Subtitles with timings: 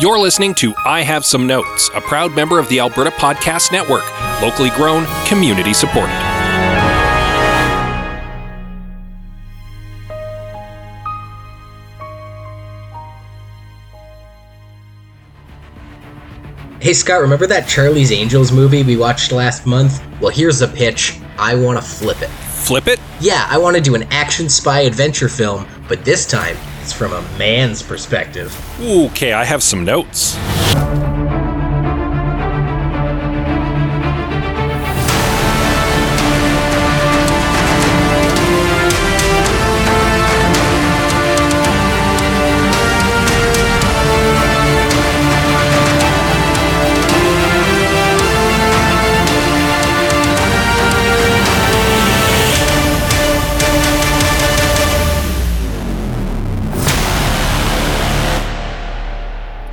[0.00, 4.02] You're listening to I Have Some Notes, a proud member of the Alberta Podcast Network,
[4.40, 6.14] locally grown, community supported.
[16.80, 20.02] Hey Scott, remember that Charlie's Angels movie we watched last month?
[20.18, 21.20] Well, here's a pitch.
[21.36, 22.30] I want to flip it.
[22.30, 22.98] Flip it?
[23.20, 26.56] Yeah, I want to do an action spy adventure film, but this time
[26.92, 28.54] from a man's perspective.
[28.80, 30.36] Okay, I have some notes.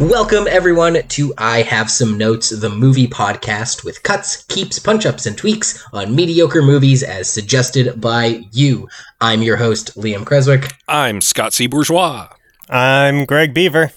[0.08, 5.26] Welcome, everyone, to I Have Some Notes, the movie podcast with cuts, keeps, punch ups,
[5.26, 8.88] and tweaks on mediocre movies as suggested by you.
[9.20, 10.72] I'm your host, Liam Creswick.
[10.88, 11.68] I'm Scott C.
[11.68, 12.30] Bourgeois.
[12.70, 13.92] I'm Greg Beaver.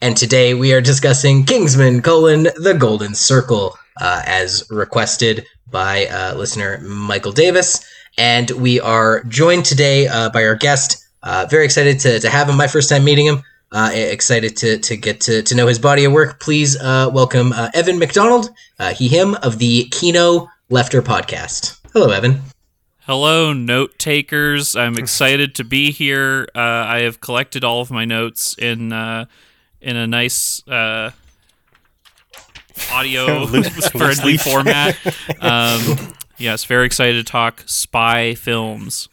[0.00, 6.34] And today we are discussing Kingsman, colon, The Golden Circle, uh, as requested by uh,
[6.36, 7.84] listener Michael Davis.
[8.16, 11.04] And we are joined today uh, by our guest.
[11.24, 12.56] Uh, very excited to, to have him.
[12.56, 13.42] My first time meeting him.
[13.70, 16.40] Uh, excited to, to get to, to know his body of work.
[16.40, 21.78] Please uh, welcome uh, Evan McDonald, uh, he, him of the Kino Lefter podcast.
[21.92, 22.40] Hello, Evan.
[23.00, 24.74] Hello, note takers.
[24.74, 26.48] I'm excited to be here.
[26.54, 29.26] Uh, I have collected all of my notes in uh,
[29.82, 30.62] in a nice
[32.90, 34.96] audio friendly format.
[35.40, 39.10] Um, yes, very excited to talk spy films.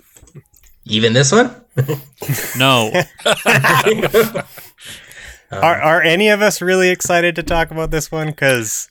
[0.85, 1.64] Even this one?
[2.57, 2.91] No.
[5.51, 8.27] are are any of us really excited to talk about this one?
[8.27, 8.89] Because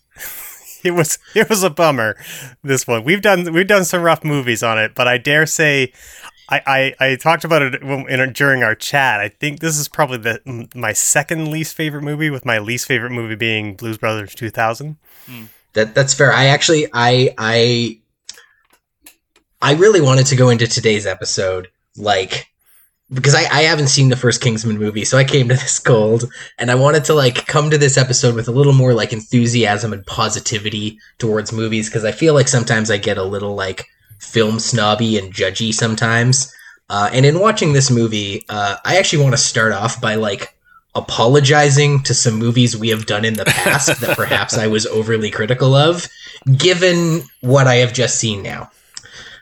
[0.84, 2.16] it was it was a bummer.
[2.62, 5.92] This one we've done we've done some rough movies on it, but I dare say.
[6.46, 9.18] I, I, I talked about it in, during our chat.
[9.18, 13.12] I think this is probably the my second least favorite movie, with my least favorite
[13.12, 14.98] movie being Blues Brothers 2000.
[15.24, 15.44] Hmm.
[15.72, 16.34] That that's fair.
[16.34, 17.98] I actually I I
[19.62, 22.48] I really wanted to go into today's episode like
[23.12, 26.24] because I, I haven't seen the first Kingsman movie, so I came to this cold,
[26.58, 29.92] and I wanted to like come to this episode with a little more like enthusiasm
[29.92, 33.86] and positivity towards movies because I feel like sometimes I get a little like
[34.18, 36.52] film snobby and judgy sometimes.
[36.90, 40.54] Uh, and in watching this movie, uh, I actually want to start off by like
[40.94, 45.30] apologizing to some movies we have done in the past that perhaps I was overly
[45.30, 46.08] critical of,
[46.56, 48.70] given what I have just seen now.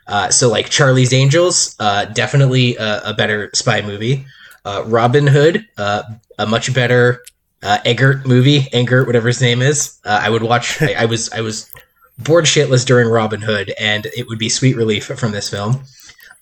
[0.07, 4.27] Uh, so like Charlie's Angels, uh, definitely a, a, better spy movie.
[4.65, 6.03] Uh, Robin Hood, uh,
[6.39, 7.23] a much better
[7.63, 8.69] uh, Eggert movie.
[8.73, 9.99] Eggert, whatever his name is.
[10.05, 10.83] Uh, I would watch.
[10.83, 11.71] I, I, was I was
[12.19, 15.83] bored shitless during Robin Hood, and it would be sweet relief from this film.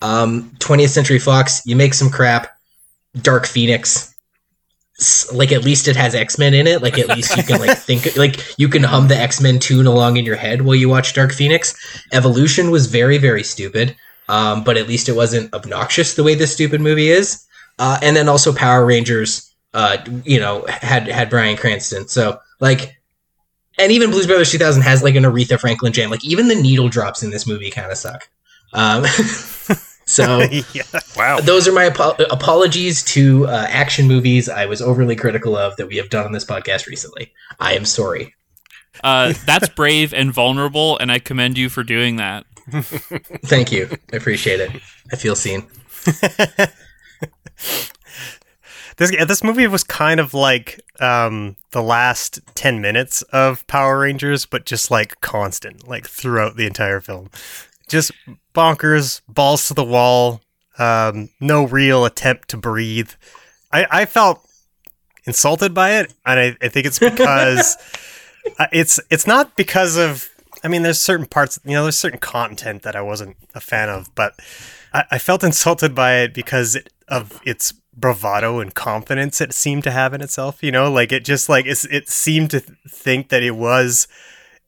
[0.02, 2.56] Um, 20th Century Fox, you make some crap.
[3.22, 4.09] Dark Phoenix,
[5.32, 6.82] like at least it has X-Men in it.
[6.82, 10.16] Like at least you can like think like you can hum the X-Men tune along
[10.16, 11.74] in your head while you watch Dark Phoenix.
[12.12, 13.96] Evolution was very very stupid.
[14.28, 17.44] Um, but at least it wasn't obnoxious the way this stupid movie is.
[17.80, 22.06] Uh, and then also Power Rangers, uh, you know, had had Bryan Cranston.
[22.06, 22.96] So like,
[23.76, 26.10] and even Blues Brothers 2000 has like an Aretha Franklin jam.
[26.10, 28.28] Like even the needle drops in this movie kind of suck.
[28.72, 29.04] Um,
[30.10, 30.40] So,
[30.74, 30.82] yeah.
[31.16, 31.38] wow.
[31.40, 35.86] Those are my ap- apologies to uh, action movies I was overly critical of that
[35.86, 37.32] we have done on this podcast recently.
[37.60, 38.34] I am sorry.
[39.04, 42.44] Uh, that's brave and vulnerable, and I commend you for doing that.
[43.44, 43.88] Thank you.
[44.12, 44.72] I appreciate it.
[45.12, 45.68] I feel seen.
[48.96, 54.44] this this movie was kind of like um, the last ten minutes of Power Rangers,
[54.44, 57.30] but just like constant, like throughout the entire film
[57.90, 58.12] just
[58.54, 60.40] bonkers, balls to the wall,
[60.78, 63.10] um, no real attempt to breathe.
[63.72, 64.44] I, I felt
[65.24, 67.76] insulted by it, and I, I think it's because
[68.58, 70.28] uh, it's it's not because of.
[70.62, 73.88] I mean, there's certain parts, you know, there's certain content that I wasn't a fan
[73.88, 74.34] of, but
[74.92, 76.76] I, I felt insulted by it because
[77.08, 80.62] of its bravado and confidence it seemed to have in itself.
[80.62, 84.06] You know, like it just like it's, it seemed to think that it was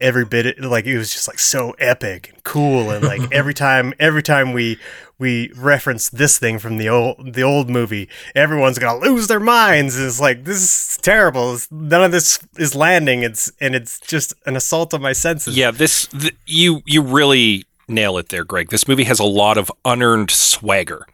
[0.02, 3.94] every bit like it was just like so epic and cool and like every time
[3.98, 4.78] every time we
[5.18, 9.98] we reference this thing from the old the old movie everyone's gonna lose their minds.
[9.98, 11.54] It's like this is terrible.
[11.54, 13.22] It's, none of this is landing.
[13.22, 15.56] It's and it's just an assault on my senses.
[15.56, 18.70] Yeah this th- you you really nail it there greg.
[18.70, 21.06] This movie has a lot of unearned swagger.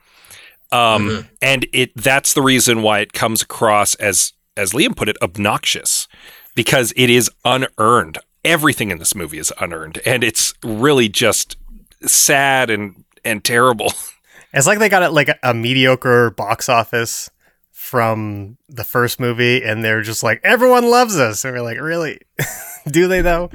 [0.70, 1.28] Um, mm-hmm.
[1.40, 6.08] and it that's the reason why it comes across as as Liam put it, obnoxious
[6.54, 8.18] because it is unearned.
[8.48, 11.56] Everything in this movie is unearned, and it's really just
[12.06, 13.92] sad and and terrible.
[14.50, 17.28] It's like they got it like a, mediocre box office
[17.70, 21.44] from the first movie, and they're just like, everyone loves us.
[21.44, 22.22] And we're like, really?
[22.90, 23.50] Do they though?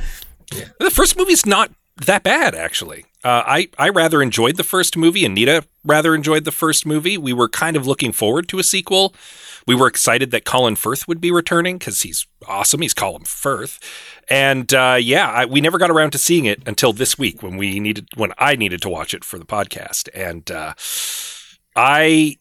[0.79, 1.71] The first movie's not
[2.05, 3.05] that bad, actually.
[3.23, 7.17] Uh, I I rather enjoyed the first movie, and Nita rather enjoyed the first movie.
[7.17, 9.15] We were kind of looking forward to a sequel.
[9.65, 12.81] We were excited that Colin Firth would be returning because he's awesome.
[12.81, 13.79] He's Colin Firth,
[14.29, 17.57] and uh, yeah, I, we never got around to seeing it until this week when
[17.57, 20.73] we needed when I needed to watch it for the podcast, and uh,
[21.75, 22.37] I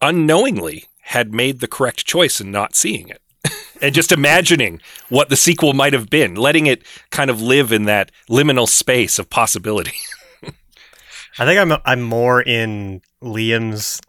[0.00, 3.20] unknowingly had made the correct choice in not seeing it.
[3.82, 7.84] and just imagining what the sequel might have been, letting it kind of live in
[7.84, 9.96] that liminal space of possibility.
[11.38, 14.00] I think I'm I'm more in Liam's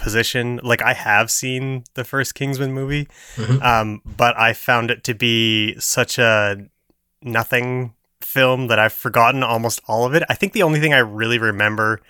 [0.00, 0.58] position.
[0.62, 3.06] Like I have seen the first Kingsman movie,
[3.36, 3.62] Mhm.
[3.62, 6.56] um, but I found it to be such a
[7.22, 10.22] nothing film that I've forgotten almost all of it.
[10.28, 12.00] I think the only thing I really remember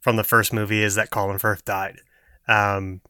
[0.00, 1.98] from the first movie is that Colin Firth died.
[2.48, 3.00] Um,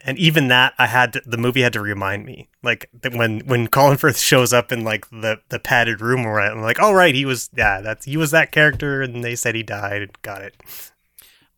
[0.00, 2.48] and even that, I had to, the movie had to remind me.
[2.62, 6.38] Like that when when Colin Firth shows up in like the the padded room, where
[6.40, 9.54] I'm like, oh right, he was yeah, that's he was that character, and they said
[9.56, 10.10] he died.
[10.22, 10.54] Got it.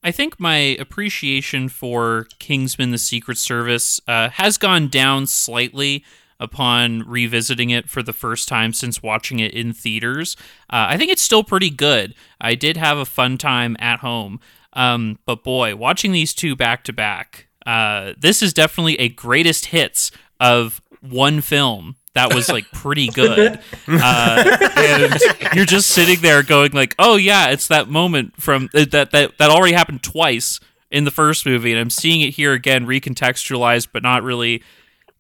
[0.03, 6.05] I think my appreciation for Kingsman: The Secret Service uh, has gone down slightly
[6.41, 10.37] upon revisiting it for the first time since watching it in theaters.
[10.71, 12.15] Uh, I think it's still pretty good.
[12.41, 14.41] I did have a fun time at home,
[14.75, 19.67] um, but boy, watching these two back to back, uh, this is definitely a greatest
[19.67, 23.61] hits of one film that was like pretty good.
[23.87, 28.85] Uh, and you're just sitting there going like, "Oh yeah, it's that moment from uh,
[28.91, 30.59] that that that already happened twice
[30.91, 34.63] in the first movie, and I'm seeing it here again, recontextualized, but not really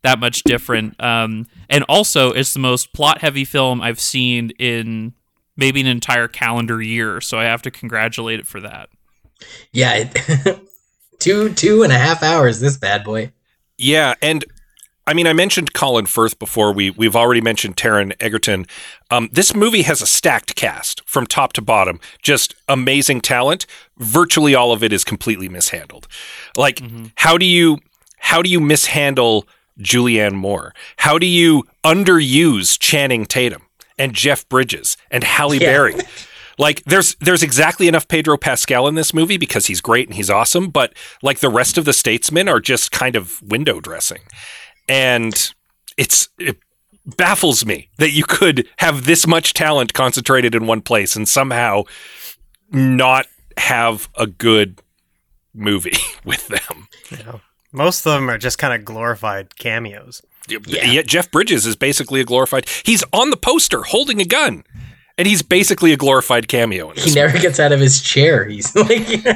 [0.02, 5.14] that much different." Um, and also, it's the most plot-heavy film I've seen in
[5.56, 8.88] maybe an entire calendar year, so I have to congratulate it for that.
[9.72, 10.60] Yeah, it,
[11.20, 12.58] two two and a half hours.
[12.58, 13.32] This bad boy.
[13.76, 14.44] Yeah, and
[15.08, 16.70] I mean, I mentioned Colin Firth before.
[16.70, 18.66] We we've already mentioned Taron Egerton.
[19.10, 23.64] Um, this movie has a stacked cast from top to bottom, just amazing talent.
[23.96, 26.06] Virtually all of it is completely mishandled.
[26.58, 26.82] Like,
[27.16, 27.78] how do you
[28.18, 29.48] how do you mishandle
[29.80, 30.74] Julianne Moore?
[30.98, 33.62] How do you underuse Channing Tatum
[33.98, 35.60] and Jeff Bridges and Halle Yeah.
[35.72, 35.94] Berry?
[36.58, 40.28] Like there's there's exactly enough Pedro Pascal in this movie because he's great and he's
[40.28, 44.18] awesome, but like the rest of the statesmen are just kind of window dressing.
[44.88, 45.54] And
[45.96, 46.58] it's it
[47.16, 51.84] baffles me that you could have this much talent concentrated in one place and somehow
[52.70, 53.26] not
[53.56, 54.80] have a good
[55.54, 56.88] movie with them.
[57.10, 57.40] You know,
[57.72, 60.22] most of them are just kind of glorified cameos.
[60.48, 60.58] Yeah.
[60.90, 64.64] Yet Jeff Bridges is basically a glorified he's on the poster holding a gun.
[65.18, 68.44] And he's basically a glorified cameo in He never gets out of his chair.
[68.44, 69.26] He's like,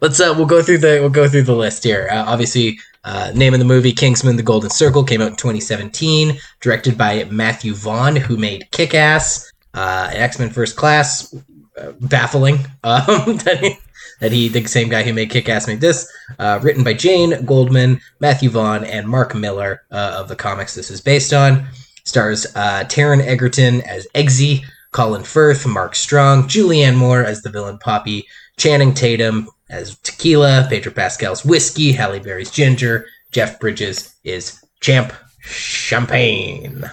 [0.00, 2.08] let's uh, we'll go through the we'll go through the list here.
[2.10, 6.38] Uh, obviously, uh, name of the movie Kingsman: The Golden Circle came out in 2017,
[6.60, 11.34] directed by Matthew Vaughn, who made Kick Ass, uh, X Men First Class.
[11.74, 13.78] Uh, baffling um, that, he,
[14.20, 16.06] that he, the same guy who made Kick Ass, made this.
[16.38, 20.90] Uh, written by Jane Goldman, Matthew Vaughn, and Mark Millar uh, of the comics this
[20.90, 21.66] is based on.
[22.04, 27.78] Stars uh, Taron Egerton as Eggsy, Colin Firth, Mark Strong, Julianne Moore as the villain
[27.78, 28.26] Poppy,
[28.58, 36.84] Channing Tatum as Tequila, Pedro Pascal's Whiskey, Halle Berry's Ginger, Jeff Bridges is Champ Champagne.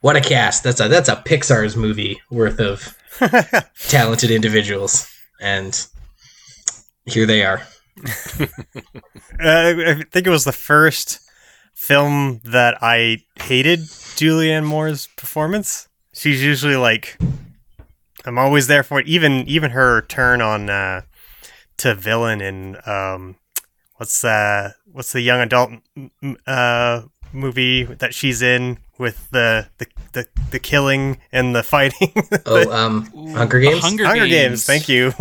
[0.00, 0.64] What a cast!
[0.64, 2.96] That's a that's a Pixar's movie worth of
[3.88, 5.06] talented individuals,
[5.40, 5.86] and
[7.04, 7.62] here they are.
[9.42, 11.18] Uh, I think it was the first
[11.72, 15.88] film that I hated Julianne Moore's performance.
[16.12, 17.18] She's usually like,
[18.26, 19.06] I'm always there for it.
[19.06, 21.02] Even even her turn on uh,
[21.80, 23.36] to villain in um,
[23.96, 29.68] what's uh what's the young adult m- m- uh movie that she's in with the
[29.78, 32.12] the the, the killing and the fighting.
[32.46, 33.80] Oh, um, Hunger Games.
[33.80, 34.66] Hunger, Hunger Games.
[34.66, 34.66] Games.
[34.66, 35.12] Thank you.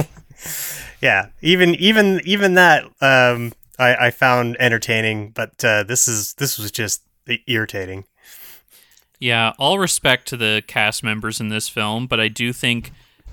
[1.02, 6.58] yeah, even even even that um, I, I found entertaining, but uh, this is this
[6.58, 7.04] was just
[7.48, 8.06] irritating.
[9.20, 12.92] Yeah, all respect to the cast members in this film, but I do think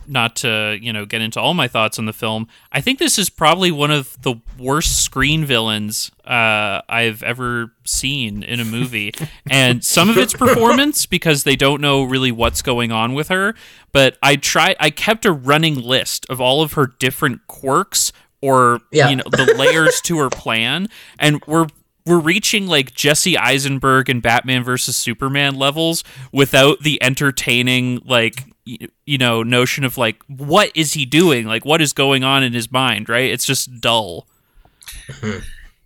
[0.09, 2.49] not to, you know, get into all my thoughts on the film.
[2.73, 8.43] I think this is probably one of the worst screen villains uh, I've ever seen
[8.43, 9.13] in a movie.
[9.51, 13.55] and some of it's performance because they don't know really what's going on with her,
[13.93, 18.81] but I try I kept a running list of all of her different quirks or
[18.93, 19.09] Yeah.
[19.09, 21.67] you know the layers to her plan and we're
[22.07, 28.89] we're reaching like Jesse Eisenberg and Batman versus Superman levels without the entertaining like y-
[29.05, 32.53] you know notion of like what is he doing like what is going on in
[32.53, 34.27] his mind right it's just dull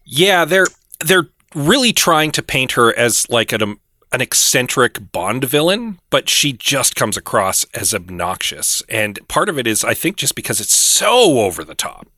[0.05, 0.67] Yeah, they're
[1.05, 3.81] they're really trying to paint her as like an um,
[4.13, 8.83] an eccentric Bond villain, but she just comes across as obnoxious.
[8.89, 12.09] And part of it is, I think, just because it's so over the top.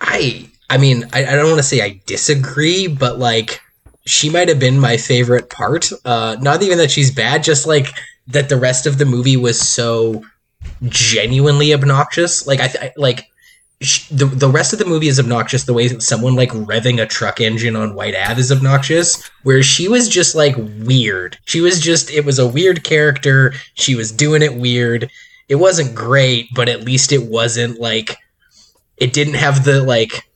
[0.00, 3.60] I I mean, I, I don't want to say I disagree, but like
[4.06, 5.90] she might have been my favorite part.
[6.04, 7.88] Uh not even that she's bad, just like
[8.28, 10.22] that the rest of the movie was so
[10.84, 12.46] genuinely obnoxious.
[12.46, 13.28] Like I, I like
[13.80, 17.00] sh- the the rest of the movie is obnoxious the way that someone like revving
[17.02, 21.38] a truck engine on White Ave is obnoxious, where she was just like weird.
[21.46, 23.54] She was just it was a weird character.
[23.74, 25.10] She was doing it weird.
[25.48, 28.16] It wasn't great, but at least it wasn't like
[28.98, 30.27] it didn't have the like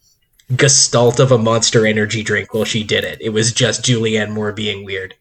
[0.56, 3.18] gestalt of a monster energy drink while she did it.
[3.20, 5.14] It was just Julianne Moore being weird.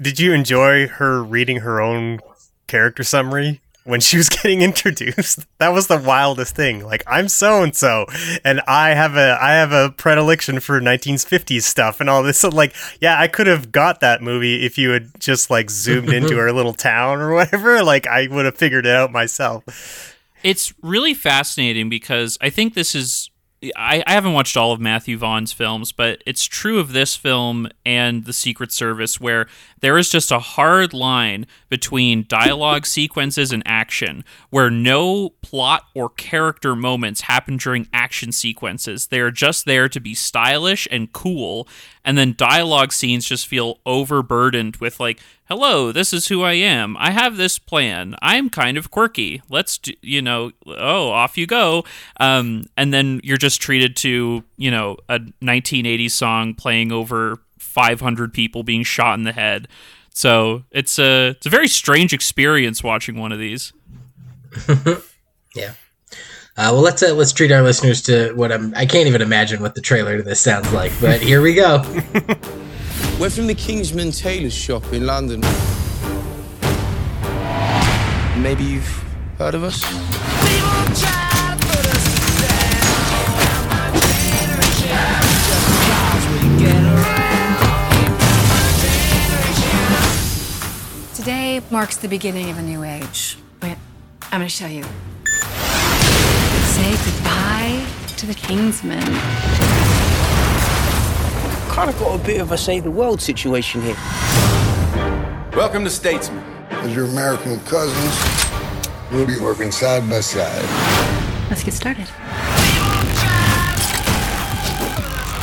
[0.00, 2.18] Did you enjoy her reading her own
[2.66, 5.40] character summary when she was getting introduced?
[5.58, 6.84] That was the wildest thing.
[6.84, 8.06] Like, I'm so and so,
[8.44, 12.38] and I have a I have a predilection for 1950s stuff and all this.
[12.40, 16.08] So, like, yeah, I could have got that movie if you had just like zoomed
[16.12, 17.82] into her little town or whatever.
[17.92, 20.16] Like, I would have figured it out myself.
[20.42, 23.28] it's really fascinating because I think this is.
[23.76, 27.68] I, I haven't watched all of Matthew Vaughn's films, but it's true of this film
[27.86, 29.46] and The Secret Service, where
[29.82, 36.08] there is just a hard line between dialogue sequences and action, where no plot or
[36.08, 39.08] character moments happen during action sequences.
[39.08, 41.68] They are just there to be stylish and cool,
[42.04, 46.96] and then dialogue scenes just feel overburdened with, like, hello, this is who I am.
[46.98, 48.14] I have this plan.
[48.22, 49.42] I'm kind of quirky.
[49.50, 51.84] Let's do, you know, oh, off you go.
[52.18, 57.40] Um, and then you're just treated to, you know, a 1980s song playing over
[57.72, 59.66] 500 people being shot in the head.
[60.14, 63.72] So it's a it's a very strange experience watching one of these.
[65.54, 65.74] Yeah.
[66.56, 68.74] Uh, well, let's uh, let's treat our listeners to what I'm.
[68.74, 71.82] I can't even imagine what the trailer to this sounds like, but here we go.
[73.18, 75.40] We're from the Kingsman Tailors shop in London.
[78.42, 79.04] Maybe you've
[79.38, 81.31] heard of us?
[91.52, 93.36] Today marks the beginning of a new age.
[93.60, 93.76] Wait,
[94.22, 94.84] I'm gonna show you.
[96.64, 97.84] Say goodbye
[98.16, 99.02] to the Kingsmen.
[101.68, 103.96] Kind of got a bit of a save the world situation here.
[105.54, 106.42] Welcome to Statesman.
[106.70, 110.64] As your American cousins, we'll be working side by side.
[111.50, 112.08] Let's get started.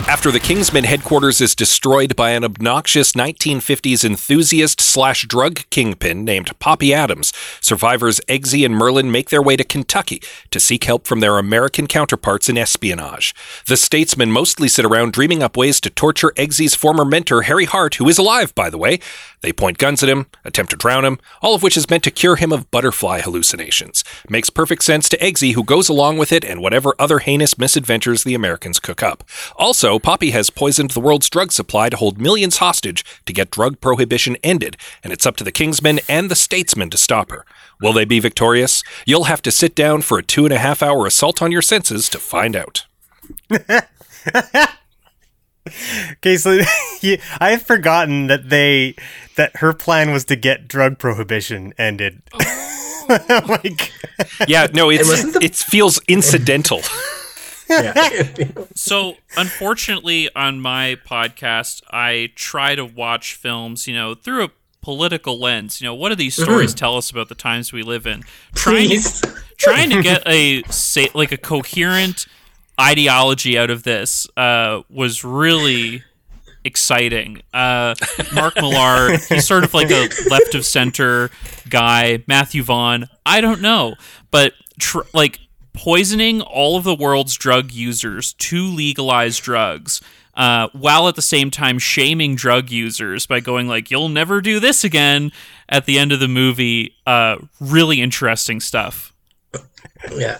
[0.09, 6.57] After the Kingsman headquarters is destroyed by an obnoxious 1950s enthusiast slash drug kingpin named
[6.57, 11.19] Poppy Adams, survivors Eggsy and Merlin make their way to Kentucky to seek help from
[11.19, 13.35] their American counterparts in espionage.
[13.67, 17.95] The statesmen mostly sit around dreaming up ways to torture Eggsy's former mentor, Harry Hart,
[17.95, 18.99] who is alive, by the way.
[19.41, 22.11] They point guns at him, attempt to drown him, all of which is meant to
[22.11, 24.03] cure him of butterfly hallucinations.
[24.27, 28.23] Makes perfect sense to Eggsy, who goes along with it and whatever other heinous misadventures
[28.23, 29.23] the Americans cook up.
[29.55, 33.79] Also, Poppy has poisoned the world's drug supply to hold millions hostage to get drug
[33.81, 37.45] prohibition ended, and it's up to the Kingsmen and the statesmen to stop her.
[37.81, 38.83] Will they be victorious?
[39.05, 41.61] You'll have to sit down for a two and a half hour assault on your
[41.61, 42.85] senses to find out.
[46.13, 46.59] Okay, so
[47.39, 48.95] I had forgotten that they
[49.35, 52.21] that her plan was to get drug prohibition ended.
[53.11, 53.41] Oh.
[53.47, 53.91] like,
[54.47, 56.81] Yeah, no, it's, wasn't the- it feels incidental.
[57.69, 58.23] Yeah.
[58.75, 64.49] So, unfortunately, on my podcast, I try to watch films, you know, through a
[64.81, 65.81] political lens.
[65.81, 68.23] You know, what do these stories tell us about the times we live in?
[68.55, 72.25] Trying to, trying to get a say like a coherent
[72.79, 76.03] ideology out of this uh, was really
[76.63, 77.41] exciting.
[77.53, 77.95] Uh,
[78.33, 81.29] Mark Millar, he's sort of like a left of center
[81.69, 82.23] guy.
[82.27, 83.95] Matthew Vaughn, I don't know,
[84.31, 85.39] but tr- like
[85.79, 90.01] poisoning all of the world's drug users to legalize drugs.
[90.33, 94.59] Uh, while at the same time shaming drug users by going like you'll never do
[94.59, 95.31] this again
[95.67, 99.13] at the end of the movie uh, really interesting stuff
[100.15, 100.37] yeah.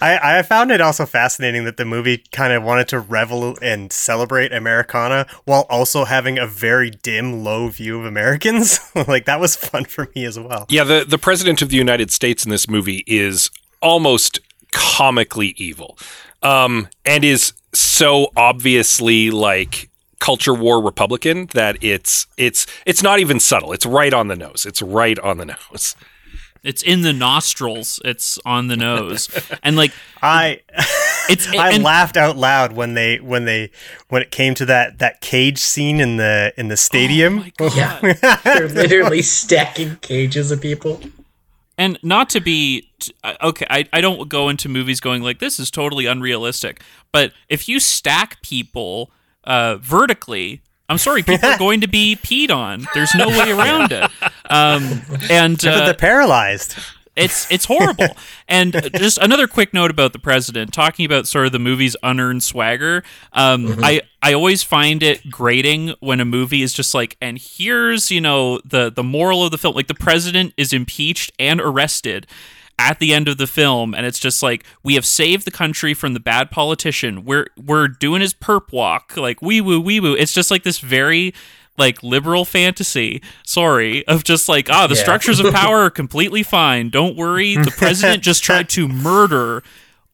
[0.00, 3.92] I, I found it also fascinating that the movie kind of wanted to revel and
[3.92, 8.80] celebrate Americana while also having a very dim, low view of Americans.
[9.08, 10.66] like that was fun for me as well.
[10.68, 13.50] Yeah, the, the president of the United States in this movie is
[13.82, 15.98] almost comically evil.
[16.42, 23.38] Um, and is so obviously like culture war Republican that it's it's it's not even
[23.40, 23.72] subtle.
[23.72, 24.64] It's right on the nose.
[24.66, 25.94] It's right on the nose.
[26.64, 28.00] It's in the nostrils.
[28.04, 29.28] It's on the nose,
[29.64, 29.90] and like
[30.22, 30.60] I
[31.28, 33.70] it's I and- laughed out loud when they when they
[34.08, 37.44] when it came to that that cage scene in the in the stadium.
[37.60, 37.98] oh Yeah,
[38.44, 41.00] they're literally stacking cages of people.
[41.78, 45.38] And not to be t- uh, okay, I, I don't go into movies going like
[45.38, 46.82] this is totally unrealistic.
[47.12, 49.10] But if you stack people
[49.44, 52.86] uh, vertically, I'm sorry, people are going to be peed on.
[52.94, 54.10] There's no way around it.
[54.50, 55.00] Um,
[55.30, 56.76] and uh, they're paralyzed.
[57.14, 58.08] It's it's horrible.
[58.48, 62.42] and just another quick note about the president, talking about sort of the movie's unearned
[62.42, 63.02] swagger.
[63.32, 68.10] Um, I I always find it grating when a movie is just like, and here's
[68.10, 72.26] you know the the moral of the film, like the president is impeached and arrested.
[72.78, 75.94] At the end of the film, and it's just like we have saved the country
[75.94, 77.24] from the bad politician.
[77.24, 80.14] We're we're doing his perp walk, like wee woo wee woo.
[80.14, 81.32] It's just like this very
[81.78, 85.00] like liberal fantasy sorry of just like ah the Yeah.
[85.02, 89.62] structures of power are completely fine don't worry the president just tried to murder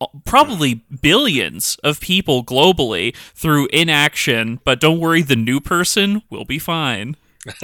[0.00, 6.44] uh, probably billions of people globally through inaction but don't worry the new person will
[6.44, 7.16] be fine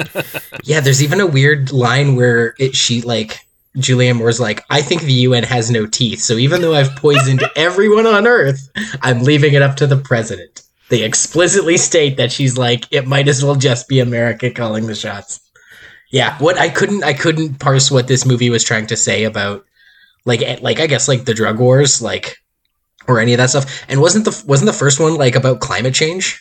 [0.64, 3.40] Yeah, there's even a weird line where it she like
[3.76, 7.42] Julianne Moore's like, I think the UN has no teeth, so even though I've poisoned
[7.56, 8.70] everyone on Earth,
[9.02, 10.62] I'm leaving it up to the president.
[10.94, 14.94] They explicitly state that she's like, it might as well just be America calling the
[14.94, 15.40] shots.
[16.12, 19.64] Yeah, what I couldn't I couldn't parse what this movie was trying to say about
[20.24, 22.36] like eh, like I guess like the drug wars, like
[23.08, 23.84] or any of that stuff.
[23.88, 26.40] And wasn't the wasn't the first one like about climate change?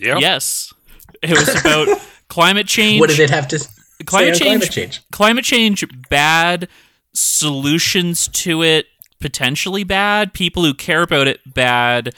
[0.00, 0.18] Yeah.
[0.18, 0.74] yes
[1.22, 1.86] it was about
[2.28, 3.64] climate change What did it have to
[4.04, 5.00] climate change, climate change?
[5.12, 6.68] climate change bad
[7.14, 8.86] solutions to it
[9.20, 12.12] potentially bad people who care about it bad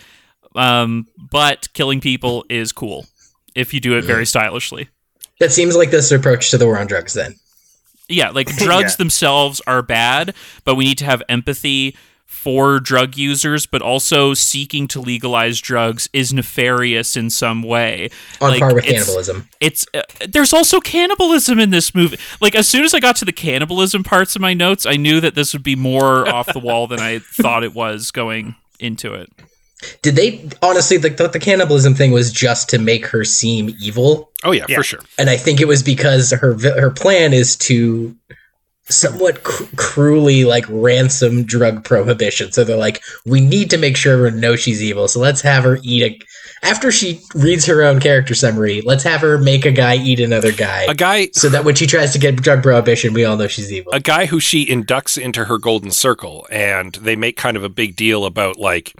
[0.55, 3.07] um, but killing people is cool
[3.55, 4.89] if you do it very stylishly
[5.41, 7.35] That seems like this approach to the war on drugs then.
[8.09, 8.97] yeah like drugs Yeah.
[8.97, 10.35] themselves are bad
[10.65, 16.09] but we need to have empathy for drug users but also seeking to legalize drugs
[16.13, 19.49] is nefarious in some way On Like, par with it's- cannibalism.
[19.61, 22.19] it's uh, there's also cannibalism in this movie.
[22.41, 25.21] Like as soon as I got to the cannibalism parts of my notes, I knew
[25.21, 29.15] that this would be more off the wall than I thought it was going into
[29.15, 29.31] it.
[30.03, 34.31] Did they honestly the, the the cannibalism thing was just to make her seem evil,
[34.45, 34.77] Oh yeah, Yeah.
[34.77, 35.01] for sure.
[35.19, 38.15] and I think it was because her her plan is to
[38.91, 42.51] somewhat cr- cruelly like ransom drug prohibition.
[42.53, 45.09] So they're like, we need to make sure everyone knows she's evil.
[45.09, 46.21] So let's have her eat a.
[46.67, 50.51] After she reads her own character summary, let's have her make a guy eat another
[50.51, 53.47] guy, A guy so that when she tries to get drug prohibition, we all know
[53.47, 53.93] she's evil.
[53.93, 57.69] a guy who she inducts into her golden circle and they make kind of a
[57.69, 58.93] big deal about like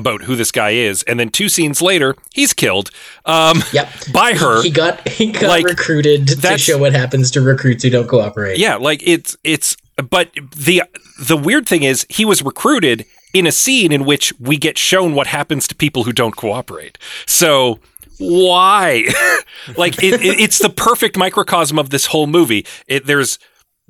[0.00, 2.90] about who this guy is and then two scenes later he's killed
[3.26, 3.88] um Yep.
[4.12, 7.90] by her He got he got Like, recruited to show what happens to recruits who
[7.90, 8.58] don't cooperate.
[8.58, 9.76] yeah like it's it's
[10.10, 10.82] but the
[11.20, 15.14] the weird thing is he was recruited in a scene in which we get shown
[15.14, 17.78] what happens to people who don't cooperate so
[18.18, 19.04] why
[19.76, 23.38] like it, it, it's the perfect microcosm of this whole movie it, there's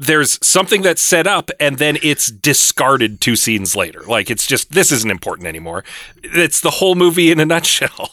[0.00, 4.72] there's something that's set up and then it's discarded two scenes later like it's just
[4.72, 5.84] this isn't important anymore
[6.22, 8.10] it's the whole movie in a nutshell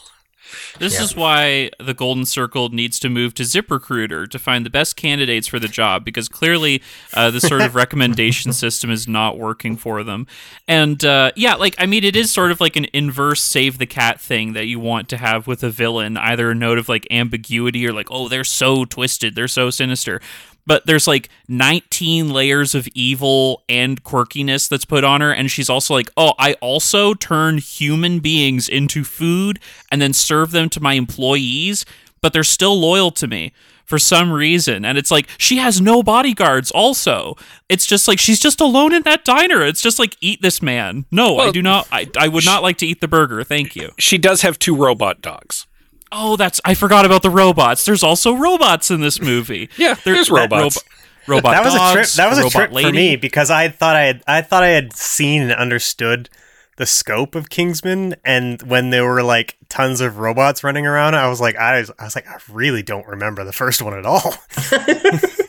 [0.78, 1.02] This Yeah.
[1.02, 5.48] is why the Golden Circle needs to move to ZipRecruiter to find the best candidates
[5.48, 6.82] for the job because clearly
[7.14, 10.26] uh, the sort of recommendation system is not working for them.
[10.68, 13.86] And uh, yeah, like, I mean, it is sort of like an inverse save the
[13.86, 17.08] cat thing that you want to have with a villain, either a note of like
[17.10, 20.20] ambiguity or like, oh, they're so twisted, they're so sinister.
[20.68, 25.32] But there's like 19 layers of evil and quirkiness that's put on her.
[25.32, 30.50] And she's also like, oh, I also turn human beings into food and then serve
[30.50, 31.86] them to my employees,
[32.20, 33.54] but they're still loyal to me
[33.86, 34.84] for some reason.
[34.84, 37.36] And it's like, she has no bodyguards, also.
[37.70, 39.62] It's just like, she's just alone in that diner.
[39.62, 41.06] It's just like, eat this man.
[41.10, 41.88] No, I do not.
[41.90, 43.42] I, I would not like to eat the burger.
[43.42, 43.92] Thank you.
[43.98, 45.66] she does have two robot dogs
[46.10, 46.60] Oh, that's.
[46.64, 47.84] I forgot about the robots.
[47.84, 49.68] There's also robots in this movie.
[49.76, 50.78] Yeah, There- there's that robots.
[51.26, 51.94] robot that was a trip.
[51.94, 52.92] dogs, That was a robot trip for lady.
[52.92, 56.30] me because I thought I had I thought I had seen and understood
[56.76, 61.28] the scope of Kingsman, and when there were like tons of robots running around, I
[61.28, 64.06] was like, I was, I was like, I really don't remember the first one at
[64.06, 64.34] all.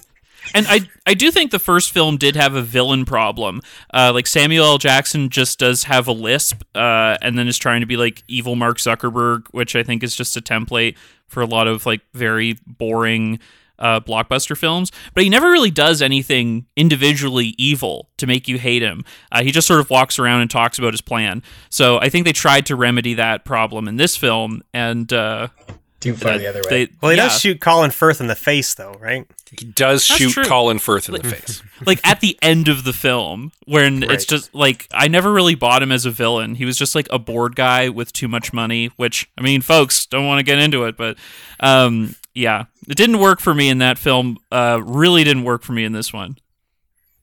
[0.54, 3.62] And I I do think the first film did have a villain problem.
[3.94, 4.78] Uh, like Samuel L.
[4.78, 8.56] Jackson just does have a lisp, uh, and then is trying to be like evil
[8.56, 10.96] Mark Zuckerberg, which I think is just a template
[11.28, 13.40] for a lot of like very boring
[13.80, 18.82] uh, blockbuster films, but he never really does anything individually evil to make you hate
[18.82, 19.04] him.
[19.32, 21.42] Uh, he just sort of walks around and talks about his plan.
[21.70, 25.48] So I think they tried to remedy that problem in this film, and uh,
[26.00, 26.86] Too far uh, the other way.
[26.86, 27.28] they- Well, he yeah.
[27.28, 29.26] does shoot Colin Firth in the face, though, right?
[29.60, 30.46] He does That's shoot true.
[30.46, 31.62] Colin Firth in the face.
[31.86, 34.12] like at the end of the film when Right.
[34.12, 36.56] it's just like I never really bought him as a villain.
[36.56, 40.06] He was just like a bored guy with too much money, which I mean, folks
[40.06, 41.18] don't want to get into it, but
[41.60, 44.38] um yeah, it didn't work for me in that film.
[44.52, 46.38] Uh really didn't work for me in this one.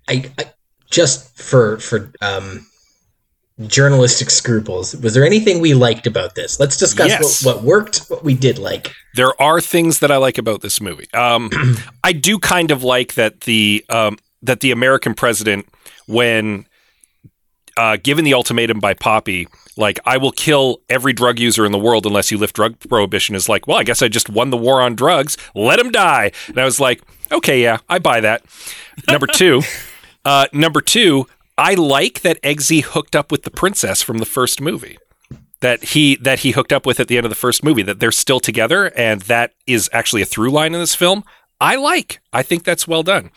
[0.09, 0.45] I, I
[0.91, 2.67] just for for um
[3.67, 7.45] journalistic scruples was there anything we liked about this let's discuss Yes.
[7.45, 10.79] what, what worked what we did like There are things that I like about this
[10.79, 11.07] movie.
[11.15, 11.49] Um,
[12.05, 15.67] I do kind of like that the um, that the American president,
[16.07, 16.67] when
[17.79, 21.79] uh, given the ultimatum by Poppy, like I will kill every drug user in the
[21.79, 24.57] world unless you lift drug prohibition, is like, well, I guess I just won the
[24.59, 25.39] war on drugs.
[25.55, 26.33] Let him die.
[26.49, 27.01] And I was like,
[27.33, 28.45] okay, yeah, I buy that.
[29.09, 29.63] Number two,
[30.27, 31.27] uh, number two,
[31.59, 34.99] I like that Eggsy hooked up with the princess from the first movie.
[35.61, 37.99] That he that he hooked up with at the end of the first movie that
[37.99, 41.25] they're still together and that is actually a through line in this film.
[41.61, 42.21] I like.
[42.33, 43.31] I think that's well done.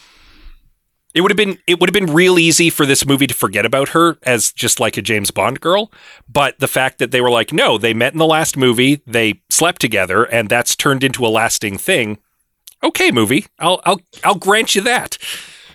[1.13, 3.65] It would have been it would have been real easy for this movie to forget
[3.65, 5.91] about her as just like a james bond girl
[6.27, 9.41] but the fact that they were like no they met in the last movie they
[9.49, 12.19] slept together and that's turned into a lasting thing.
[12.83, 13.47] Okay movie.
[13.59, 15.17] I'll i'll i'll grant you that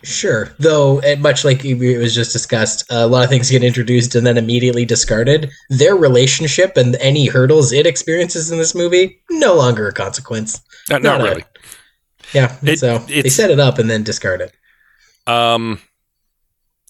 [0.04, 4.14] sure though and much like it was just discussed a lot of things get introduced
[4.14, 9.54] and then immediately discarded their relationship and any hurdles it experiences in this movie no
[9.54, 11.44] longer a consequence not, not Not a- really
[12.34, 14.52] yeah It- so they set it up and then discard it
[15.26, 15.80] Um,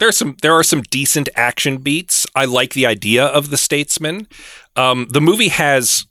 [0.01, 2.27] there's some there are some decent action beats.
[2.35, 4.27] I like the idea of the statesman.
[4.75, 6.05] Um, the movie has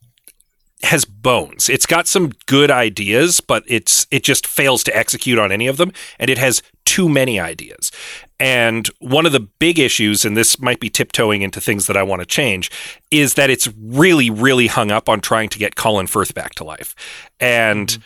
[0.84, 1.70] has bones.
[1.70, 5.78] It's got some good ideas, but it's it just fails to execute on any of
[5.78, 7.92] them, and it has too many ideas.
[8.40, 12.04] And one of the big issues, and this might be tiptoeing into things that I
[12.04, 12.70] want to change,
[13.10, 16.64] is that it's really, really hung up on trying to get Colin Firth back to
[16.64, 16.96] life,
[17.40, 17.98] and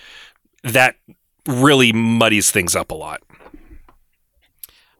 [0.63, 0.96] that
[1.48, 3.22] really muddies things up a lot.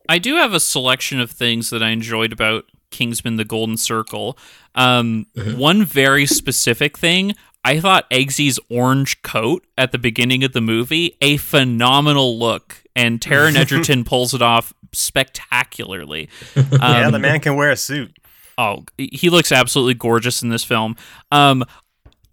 [0.10, 4.38] I do have a selection of things that I enjoyed about Kingsman: The Golden Circle.
[4.74, 7.36] Um, One very specific thing.
[7.68, 13.20] I thought Eggsy's orange coat at the beginning of the movie a phenomenal look, and
[13.20, 16.30] Taron Egerton pulls it off spectacularly.
[16.56, 18.18] yeah, Um, the man can wear a suit.
[18.58, 20.96] Oh, he looks absolutely gorgeous in this film.
[21.32, 21.64] Um,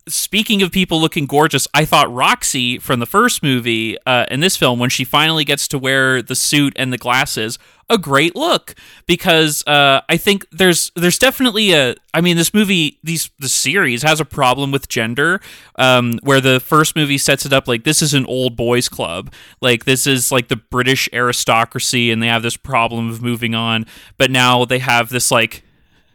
[0.09, 4.57] speaking of people looking gorgeous, I thought Roxy from the first movie uh, in this
[4.57, 7.59] film, when she finally gets to wear the suit and the glasses,
[7.90, 8.75] a great look
[9.07, 11.95] because uh, I think there's there's definitely a.
[12.14, 15.40] I mean, this movie, these the series has a problem with gender,
[15.77, 19.33] um, where the first movie sets it up like this is an old boys club,
[19.61, 23.85] like this is like the British aristocracy, and they have this problem of moving on,
[24.17, 25.63] but now they have this like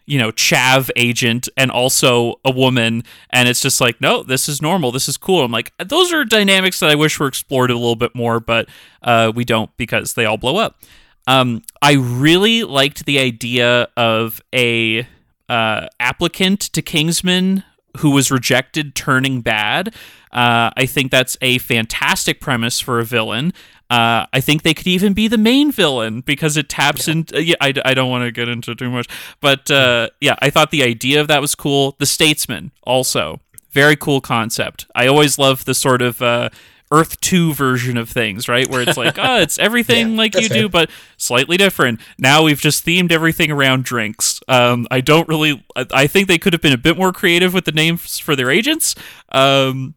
[0.10, 3.04] you know, chav agent and also a woman.
[3.30, 4.92] And it's just like, no, this is normal.
[4.92, 5.46] This is cool.
[5.46, 8.68] I'm like, those are dynamics that I wish were explored a little bit more, but
[9.04, 10.82] uh, we don't because they all blow up.
[11.28, 15.08] Um, I really liked the idea of a
[15.48, 17.64] uh, applicant to Kingsman
[17.98, 19.94] who was rejected turning bad.
[20.32, 23.54] Uh, I think that's a fantastic premise for a villain.
[23.90, 27.44] Uh, I think they could even be the main villain because it taps into.
[27.44, 29.08] Yeah, I, I don't want to get into too much,
[29.42, 31.96] but uh, yeah, I thought the idea of that was cool.
[31.98, 33.40] The Statesman also
[33.72, 34.86] very cool concept.
[34.96, 36.50] I always love the sort of uh,
[36.92, 38.68] Earth Two version of things, right?
[38.70, 40.62] Where it's like, oh, it's everything Yeah, like you fair.
[40.64, 42.00] do, but slightly different.
[42.20, 44.40] Now we've just themed everything around drinks.
[44.48, 45.64] Um, I don't really.
[45.76, 48.36] I, I think they could have been a bit more creative with the names for
[48.36, 48.94] their agents.
[49.32, 49.96] Um,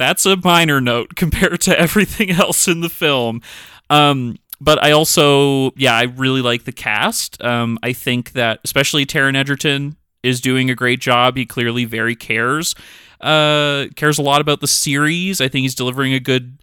[0.00, 3.42] that's a minor note compared to everything else in the film.
[3.90, 7.40] Um, but I also, yeah, I really like the cast.
[7.42, 11.36] Um, I think that especially Taron Egerton is doing a great job.
[11.36, 12.74] He clearly very cares,
[13.20, 15.40] uh, cares a lot about the series.
[15.40, 16.58] I think he's delivering a good,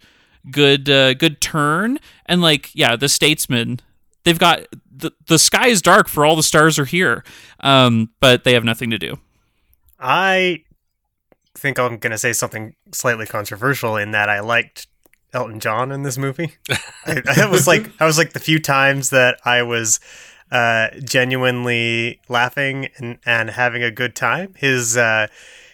[0.50, 1.98] good, uh, good turn.
[2.26, 3.80] And like, yeah, the Statesman,
[4.24, 4.60] they've got
[4.94, 7.24] the the sky is dark for all the stars are here,
[7.60, 9.18] um, but they have nothing to do.
[10.00, 10.64] I
[11.58, 14.86] think I'm going to say something slightly controversial in that I liked
[15.32, 16.52] Elton John in this movie.
[17.06, 20.00] I, I was like, I was like the few times that I was
[20.50, 24.54] uh, genuinely laughing and, and having a good time.
[24.56, 25.26] His uh,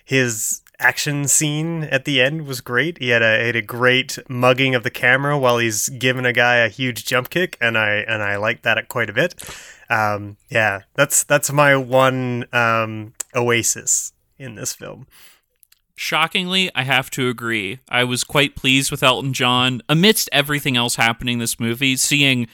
[0.05, 2.99] his action scene at the end was great.
[2.99, 6.33] He had a he had a great mugging of the camera while he's giving a
[6.33, 9.35] guy a huge jump kick, and I and I liked that quite a bit.
[9.88, 15.07] Um, yeah, that's that's my one um, oasis in this film.
[15.97, 17.81] Shockingly, I have to agree.
[17.89, 22.49] I was quite pleased with Elton John amidst everything else happening in this movie, seeing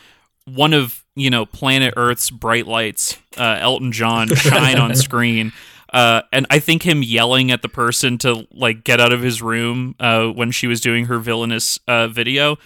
[0.46, 5.52] one of you know planet Earth's bright lights, uh, Elton John, shine on screen.
[5.92, 9.42] Uh, and I think him yelling at the person to like get out of his
[9.42, 12.58] room uh, when she was doing her villainous uh, video.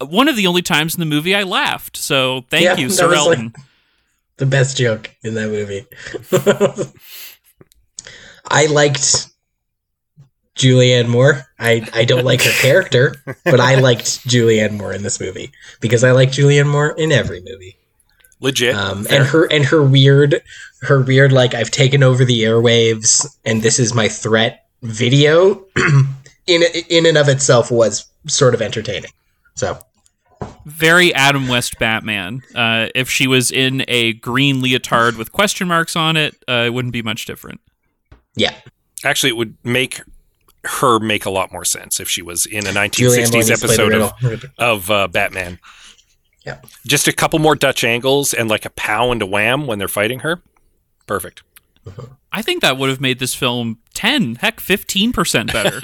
[0.00, 1.96] One of the only times in the movie I laughed.
[1.96, 3.52] So thank Yeah, you, Sir was, like, Elton.
[4.38, 5.86] the best joke in that movie.
[8.50, 9.28] I liked
[10.56, 11.46] Julianne Moore.
[11.58, 13.14] I, I don't like her character,
[13.44, 17.40] but I liked Julianne Moore in this movie because I like Julianne Moore in every
[17.40, 17.76] movie.
[18.40, 18.74] Legit.
[18.74, 20.42] Um, and her and her weird,
[20.82, 25.64] her weird like I've taken over the airwaves and this is my threat video
[26.46, 29.10] in in and of itself was sort of entertaining.
[29.54, 29.78] So
[30.66, 32.42] very Adam West Batman.
[32.54, 36.74] Uh, if she was in a green leotard with question marks on it, uh, it
[36.74, 37.60] wouldn't be much different.
[38.34, 38.54] yeah,
[39.04, 40.00] Actually, it would make
[40.64, 43.76] her make a lot more sense if she was in a 1960s needs to play
[43.76, 45.58] the episode of, of uh, Batman.
[46.44, 46.60] Yeah.
[46.86, 49.88] Just a couple more Dutch angles and like a pow and a wham when they're
[49.88, 50.42] fighting her.
[51.06, 51.42] Perfect.
[52.32, 55.80] I think that would have made this film 10, heck, 15% better.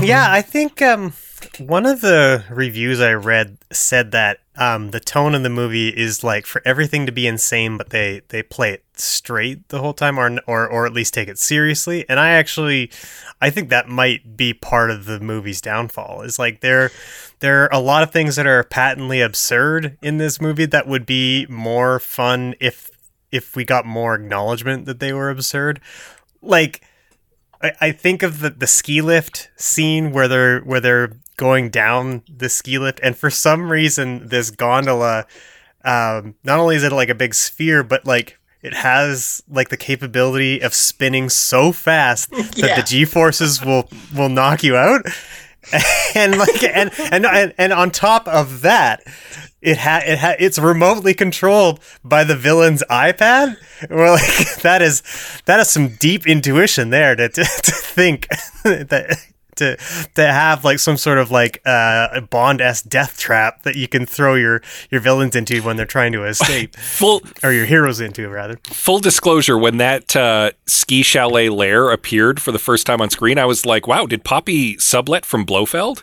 [0.04, 1.12] yeah, I think um,
[1.58, 6.24] one of the reviews I read said that um, the tone of the movie is
[6.24, 10.18] like for everything to be insane, but they they play it straight the whole time,
[10.18, 12.04] or or or at least take it seriously.
[12.08, 12.90] And I actually,
[13.40, 16.22] I think that might be part of the movie's downfall.
[16.22, 16.90] Is like there
[17.40, 21.06] there are a lot of things that are patently absurd in this movie that would
[21.06, 22.90] be more fun if
[23.30, 25.80] if we got more acknowledgement that they were absurd.
[26.42, 26.82] Like
[27.62, 32.22] I, I think of the, the ski lift scene where they're where they're going down
[32.28, 35.26] the ski lift, and for some reason, this gondola,
[35.84, 39.76] um, not only is it like a big sphere, but like it has like the
[39.78, 42.76] capability of spinning so fast that Yeah.
[42.76, 45.06] the g forces will will knock you out,
[46.14, 49.02] and like and and and, and on top of that.
[49.60, 53.56] It ha it ha it's remotely controlled by the villain's iPad.
[53.90, 55.02] Well, like that is
[55.46, 58.28] that is some deep intuition there to to, to think
[58.62, 59.18] that
[59.58, 59.76] to
[60.14, 64.06] to have like some sort of like uh, Bond s death trap that you can
[64.06, 68.28] throw your your villains into when they're trying to escape, Full or your heroes into
[68.28, 68.58] rather.
[68.64, 73.38] full disclosure, when that uh, ski chalet lair appeared for the first time on screen,
[73.38, 76.02] I was like, "Wow, did Poppy sublet from Blofeld?"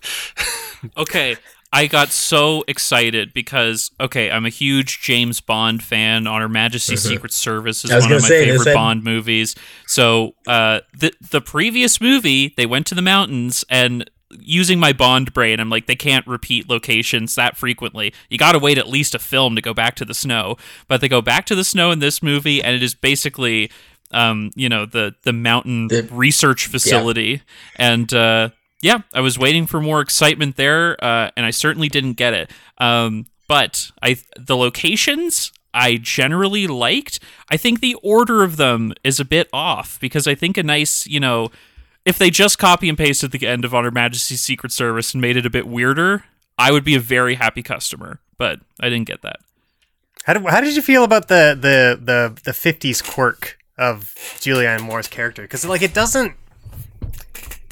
[0.98, 1.36] okay,
[1.76, 6.26] I got so excited because, okay, I'm a huge James Bond fan.
[6.26, 9.56] On Her Majesty's Secret Service is one of my say, favorite Bond movies.
[9.86, 14.10] So, uh, the the previous movie, they went to the mountains and
[14.40, 18.14] using my Bond brain, I'm like, they can't repeat locations that frequently.
[18.30, 20.58] You got to wait at least a film to go back to the snow.
[20.88, 23.70] But they go back to the snow in this movie, and it is basically,
[24.12, 27.42] um, you know, the the mountain The- research facility,
[27.76, 28.50] and uh,
[28.86, 32.52] yeah, I was waiting for more excitement there, uh, and I certainly didn't get it.
[32.78, 37.19] Um, but I the locations I generally liked.
[37.50, 41.08] I think the order of them is a bit off because I think a nice,
[41.08, 41.50] you know,
[42.06, 45.21] if they just copy and pasted the end of On Her Majesty's Secret Service and
[45.21, 46.24] made it a bit weirder,
[46.56, 48.19] I would be a very happy customer.
[48.38, 49.38] But I didn't get that.
[50.26, 54.82] How did, how did you feel about the the the the fifties quirk of Julianne
[54.84, 55.41] Moore's character?
[55.41, 56.36] Because like it doesn't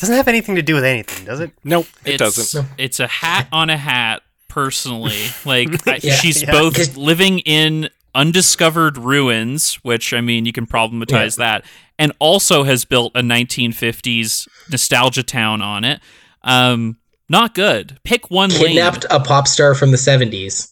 [0.04, 1.52] doesn't have anything to do with anything, does it?
[1.64, 2.68] Nope, it it's, doesn't.
[2.78, 4.22] It's a hat on a hat.
[4.50, 6.52] Personally, like I, Yeah, she's yeah.
[6.52, 11.66] both 'Cause- living in undiscovered ruins, which I mean, you can problematize that,
[11.98, 16.02] and also has built a 1950s nostalgia town on it.
[16.44, 16.98] Um,
[17.30, 17.98] not good.
[18.04, 18.60] Pick one lane.
[18.68, 20.72] kidnapped a pop star from the seventies.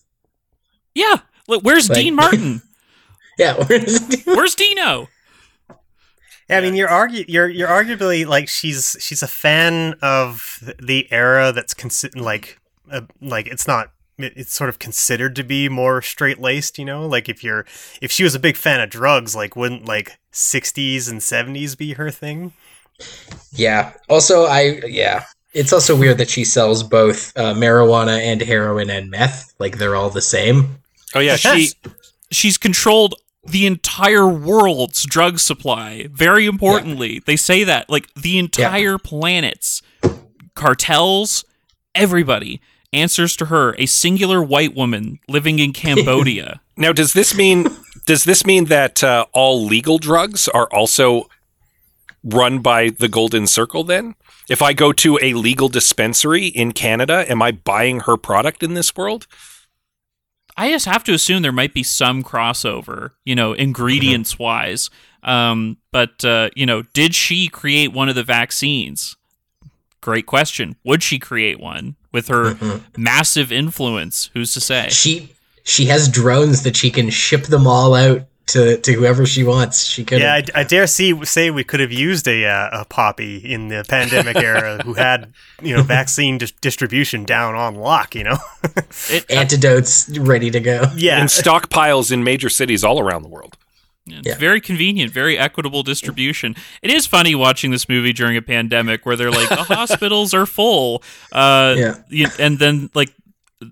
[0.94, 1.16] Yeah.
[1.48, 2.62] Look, where's Like- Dean Martin?
[3.40, 5.08] Yeah, where's Where's Dino?
[6.52, 11.08] Yeah, I mean, you're argu- you're you're arguably like she's she's a fan of the
[11.12, 12.60] era that's consi- like
[12.92, 17.08] uh, like it's not it's sort of considered to be more straight laced, you know.
[17.08, 17.66] Like if you're
[18.02, 21.94] if she was a big fan of drugs, like wouldn't like 60s and 70s be
[21.94, 22.54] her thing?
[23.52, 23.94] Yeah.
[24.10, 25.24] Also, I yeah.
[25.54, 29.54] It's also weird that she sells both uh, marijuana and heroin and meth.
[29.60, 30.78] Like they're all the same.
[31.16, 31.72] Oh yeah, she
[32.32, 36.08] She's controlled the entire world's drug supply.
[36.12, 39.82] Very importantly, they say that like the entire planet's
[40.56, 41.44] cartels,
[41.96, 42.62] everybody
[42.94, 46.62] answers to her, a singular white woman living in Cambodia.
[46.78, 47.68] Now, does this mean
[48.08, 51.30] does this mean that uh, all legal drugs are also
[52.24, 53.84] run by the Golden Circle?
[53.84, 54.16] Then,
[54.50, 58.74] if I go to a legal dispensary in Canada, am I buying her product in
[58.74, 59.28] this world?
[60.62, 64.92] I just have to assume there might be some crossover, you know, ingredients wise.
[65.24, 69.16] Um, but uh, you know, did she create one of the vaccines?
[70.02, 70.76] Great question.
[70.84, 74.30] Would she create one with her massive influence?
[74.36, 74.90] Who's to say?
[74.90, 79.44] She she has drones that she can ship them all out to, to whoever she
[79.44, 79.84] wants.
[79.86, 80.20] She could.
[80.22, 83.68] Yeah, I, I dare see say we could have used a uh, a poppy in
[83.70, 88.16] the pandemic era who had you know vaccine dis- distribution down on lock.
[88.16, 88.38] You know,
[89.10, 90.84] It, antidotes ready to go.
[90.96, 93.58] yeah, and stockpiles in major cities all around the world.
[94.08, 94.36] It's Yeah.
[94.36, 96.56] very convenient, very equitable distribution.
[96.82, 100.48] It is funny watching this movie during a pandemic where they're like the hospitals are
[100.48, 101.76] full, uh,
[102.10, 102.30] Yeah.
[102.40, 103.14] and then like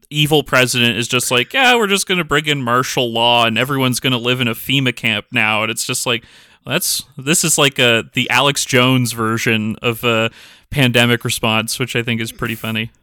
[0.10, 4.00] evil president is just like, yeah, we're just gonna bring in martial law and everyone's
[4.00, 6.24] gonna live in a FEMA camp now, and it's just like
[6.66, 10.30] that's this is like a the Alex Jones version of a
[10.70, 12.92] pandemic response, which I think is pretty funny.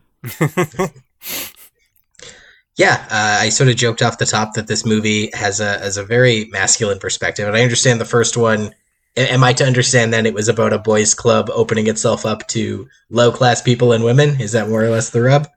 [2.76, 5.96] Yeah, uh, I sort of joked off the top that this movie has a has
[5.96, 8.74] a very masculine perspective, and I understand the first one.
[9.16, 12.86] Am I to understand then it was about a boys' club opening itself up to
[13.08, 14.38] low class people and women?
[14.42, 15.48] Is that more or less the rub?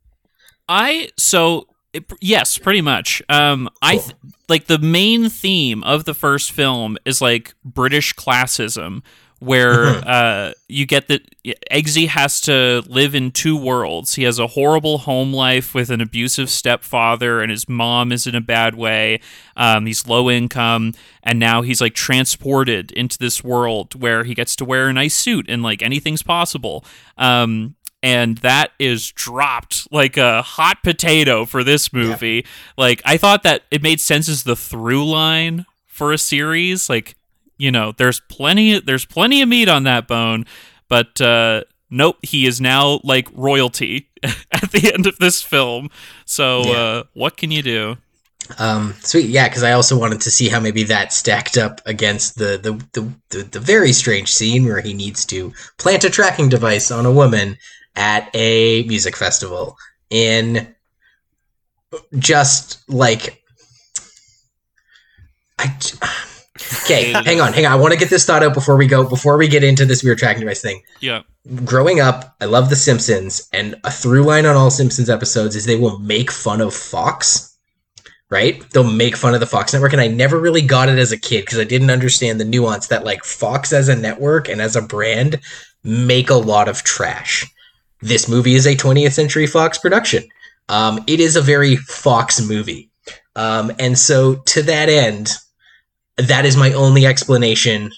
[0.69, 3.21] I so it, yes, pretty much.
[3.27, 4.13] Um, I th-
[4.47, 9.01] like the main theme of the first film is like British classism,
[9.39, 11.23] where uh, you get that
[11.71, 14.15] Eggsy has to live in two worlds.
[14.15, 18.35] He has a horrible home life with an abusive stepfather, and his mom is in
[18.35, 19.19] a bad way.
[19.55, 24.55] Um, he's low income, and now he's like transported into this world where he gets
[24.57, 26.85] to wear a nice suit and like anything's possible.
[27.17, 32.45] Um, and that is dropped like a hot potato for this movie.
[32.77, 36.89] Like I thought that it made sense as the through line for a series.
[36.89, 37.15] Like
[37.57, 40.45] you know, there's plenty there's plenty of meat on that bone,
[40.87, 45.89] but uh, nope, he is now like royalty at the end of this film.
[46.25, 46.71] So Yeah.
[46.71, 47.97] uh, what can you do?
[48.57, 52.37] Um, sweet, yeah, because I also wanted to see how maybe that stacked up against
[52.37, 56.49] the the, the the the very strange scene where he needs to plant a tracking
[56.49, 57.57] device on a woman
[57.99, 59.77] at a music festival
[60.09, 60.73] in
[62.17, 63.43] just like
[65.59, 65.75] I
[66.83, 67.71] Okay, hang on, hang on.
[67.71, 69.07] I want to get this thought out before we go.
[69.07, 70.81] Before we get into this weird tracking device thing.
[70.99, 71.21] Yeah.
[71.63, 75.65] Growing up, I love The Simpsons, and a through line on all Simpsons episodes is
[75.65, 77.49] they will make fun of Fox
[78.29, 78.63] right?
[78.71, 79.93] They'll make fun of the Fox network.
[79.93, 82.87] And I never really got it as a kid because I didn't understand the nuance
[82.87, 85.39] that like Fox as a network and as a brand
[85.83, 87.45] make a lot of trash.
[88.01, 90.23] This movie is a 20th Century Fox production.
[90.69, 92.89] Um, it is a very Fox movie.
[93.35, 95.31] Um, and so to that end,
[96.17, 97.91] that is my only explanation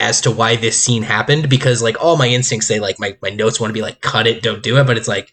[0.00, 3.30] as to why this scene happened because like all my instincts say like my, my
[3.30, 5.32] notes want to be like cut it don't do it but it's like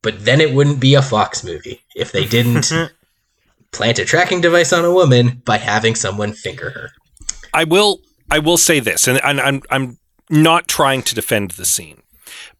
[0.00, 2.72] but then it wouldn't be a fox movie if they didn't
[3.72, 6.90] plant a tracking device on a woman by having someone finger her.
[7.52, 8.00] I will
[8.30, 9.98] I will say this, and, and I'm I'm
[10.30, 12.02] not trying to defend the scene,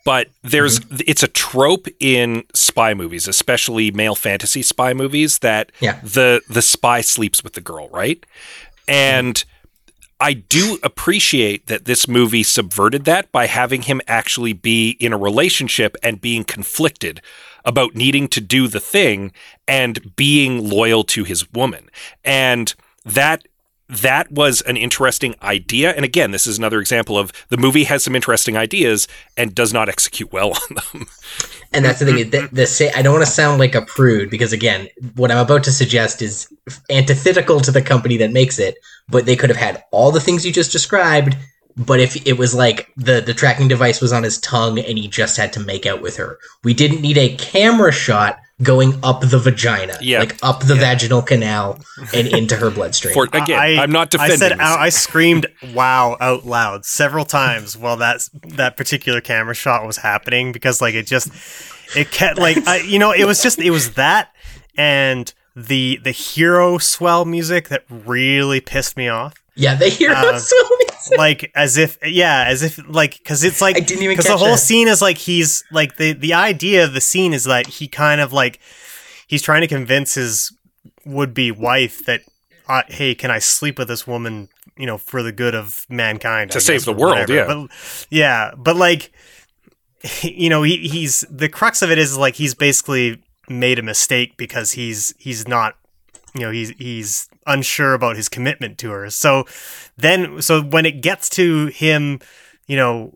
[0.06, 0.98] but there's mm-hmm.
[1.06, 5.98] it's a trope in spy movies, especially male fantasy spy movies, that Yeah.
[6.02, 8.24] the the spy sleeps with the girl, right?
[8.86, 9.44] And
[10.20, 15.18] I do appreciate that this movie subverted that by having him actually be in a
[15.18, 17.20] relationship and being conflicted
[17.64, 19.32] about needing to do the thing
[19.66, 21.90] and being loyal to his woman.
[22.24, 22.72] And
[23.04, 23.46] that
[23.88, 25.92] that was an interesting idea.
[25.92, 29.72] And again, this is another example of the movie has some interesting ideas and does
[29.72, 31.06] not execute well on them.
[31.72, 32.30] And that's the thing.
[32.30, 35.38] The, the say, I don't want to sound like a prude because again, what I'm
[35.38, 36.52] about to suggest is
[36.90, 38.76] antithetical to the company that makes it.
[39.08, 41.36] But they could have had all the things you just described.
[41.76, 45.08] But if it was like the the tracking device was on his tongue and he
[45.08, 49.20] just had to make out with her, we didn't need a camera shot going up
[49.20, 50.20] the vagina, Yeah.
[50.20, 51.78] like up the vaginal canal
[52.14, 53.12] and into her bloodstream.
[53.12, 54.34] For again, I, am not defending.
[54.34, 54.60] I said this.
[54.60, 60.52] I screamed "wow" out loud several times while that that particular camera shot was happening
[60.52, 61.28] because like it just
[61.94, 64.32] it kept like I, you know it was just it was that
[64.78, 69.34] and the the hero swell music that really pissed me off.
[69.56, 70.48] Yeah, they hear Uh, us
[71.00, 74.30] so like as if yeah as if like because it's like I didn't even because
[74.30, 74.58] the whole that.
[74.58, 78.20] scene is like he's like the the idea of the scene is that he kind
[78.20, 78.58] of like
[79.26, 80.52] he's trying to convince his
[81.04, 82.22] would-be wife that
[82.68, 86.50] uh, hey can i sleep with this woman you know for the good of mankind
[86.50, 87.34] To I save guess, the world, whatever.
[87.34, 87.46] yeah.
[87.46, 87.70] but,
[88.10, 89.12] yeah but like
[90.22, 94.36] you know he, he's the crux of it is like he's basically made a mistake
[94.36, 95.76] because he's he's not
[96.34, 99.44] you know he's he's unsure about his commitment to her so
[99.96, 102.18] then so when it gets to him
[102.66, 103.12] you know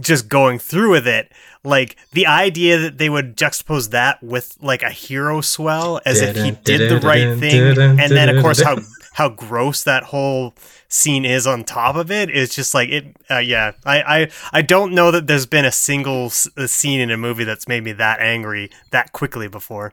[0.00, 1.30] just going through with it
[1.64, 6.36] like the idea that they would juxtapose that with like a hero swell as if
[6.44, 7.62] he did the right thing
[8.00, 8.78] and then of course how
[9.14, 10.54] how gross that whole
[10.88, 13.14] scene is on top of it is just like it.
[13.30, 16.98] Uh, yeah, I, I I don't know that there's been a single s- a scene
[16.98, 19.92] in a movie that's made me that angry that quickly before.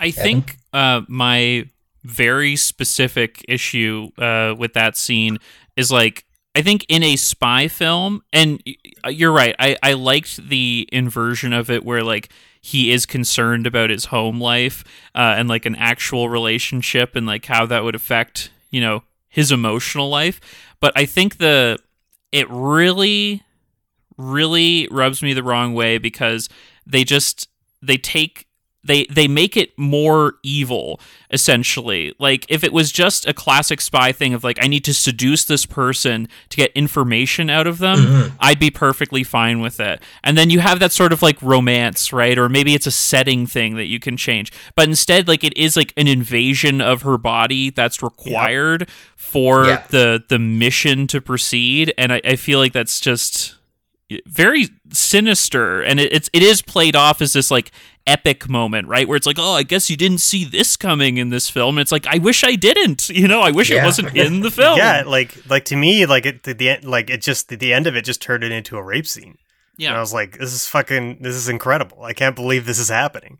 [0.00, 1.68] I think uh, my
[2.02, 5.38] very specific issue uh, with that scene
[5.76, 6.24] is like
[6.54, 8.60] I think in a spy film, and
[9.08, 9.54] you're right.
[9.58, 12.30] I, I liked the inversion of it where like
[12.60, 14.82] he is concerned about his home life
[15.14, 19.52] uh, and like an actual relationship and like how that would affect you know his
[19.52, 20.40] emotional life.
[20.80, 21.78] But I think the
[22.32, 23.42] it really
[24.16, 26.48] really rubs me the wrong way because
[26.84, 27.48] they just
[27.80, 28.46] they take
[28.82, 31.00] they they make it more evil
[31.30, 32.14] essentially.
[32.18, 35.44] Like if it was just a classic spy thing of like i need to seduce
[35.44, 38.36] this person to get information out of them mm-hmm.
[38.40, 40.02] i'd be perfectly fine with it.
[40.24, 42.38] And then you have that sort of like romance right?
[42.38, 44.52] Or maybe it's a setting thing that you can change.
[44.74, 49.84] But instead like it is like an invasion of her body that's required for Yeah.
[49.90, 51.92] the the mission to proceed.
[51.98, 53.56] And I, I feel like that's just
[54.26, 57.70] very sinister and it, it's it is played off as this like
[58.06, 61.28] epic moment right where it's like oh i guess you didn't see this coming in
[61.28, 64.16] this film and it's like i wish i didn't you know i wish it wasn't
[64.16, 67.20] in the film Yeah, like like to me, like it the, the end- like it
[67.22, 69.38] just the, the end of it just turned it into a rape scene.
[69.90, 72.02] And I was like, this is fucking, this is incredible.
[72.02, 73.38] I can't believe this is happening.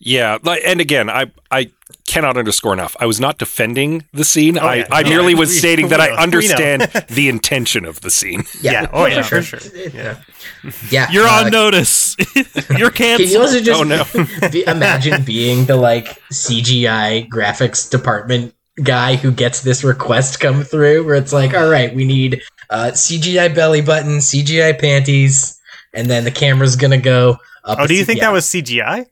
[0.00, 1.70] Yeah, like, and again, I I
[2.06, 2.96] cannot underscore enough.
[3.00, 4.56] I was not defending the scene.
[4.58, 4.86] I, Oh, yeah.
[4.92, 6.12] I No, merely we- was stating that we I know.
[6.12, 6.22] We know.
[6.22, 8.44] understand the intention of the scene.
[8.62, 8.86] Yeah.
[8.92, 9.60] Oh, yeah, for sure.
[9.92, 10.16] Yeah.
[10.90, 11.10] Yeah.
[11.10, 12.16] you're uh, on notice
[12.78, 14.50] you're Can you canceled also just Oh, no.
[14.50, 21.04] be, imagine being the like CGI graphics department guy who gets this request come through
[21.04, 22.40] where it's like, all right, we need
[22.70, 25.58] uh, CGI belly button, CGI panties,
[25.92, 27.78] and then the camera's gonna go up.
[27.80, 28.26] Oh, do you C- think yeah.
[28.26, 29.06] that was CGI?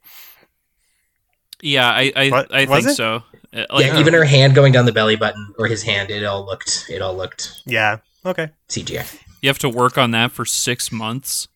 [1.67, 2.95] Yeah i i, What- I think it?
[2.95, 6.11] so Uh, like, yeah, even her hand going down the belly button or his hand,
[6.11, 7.99] it all looked, it all looked Yeah.
[8.25, 8.51] Okay.
[8.69, 9.07] CGI.
[9.41, 11.49] you have to work on that for six months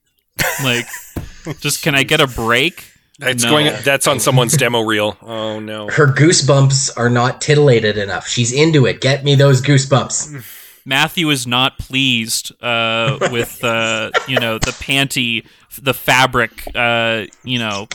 [0.64, 0.86] like
[1.60, 2.84] just can i get a break
[3.22, 3.50] It's No.
[3.50, 3.66] going.
[3.84, 5.18] That's on someone's demo reel.
[5.20, 5.88] Oh no.
[5.88, 8.26] Her goosebumps are not titillated enough.
[8.26, 9.02] She's into it.
[9.02, 10.42] Get me those goosebumps.
[10.86, 15.44] Matthew is not pleased uh, with uh, you know the panty,
[15.82, 16.52] the fabric.
[16.74, 17.88] Uh, you know,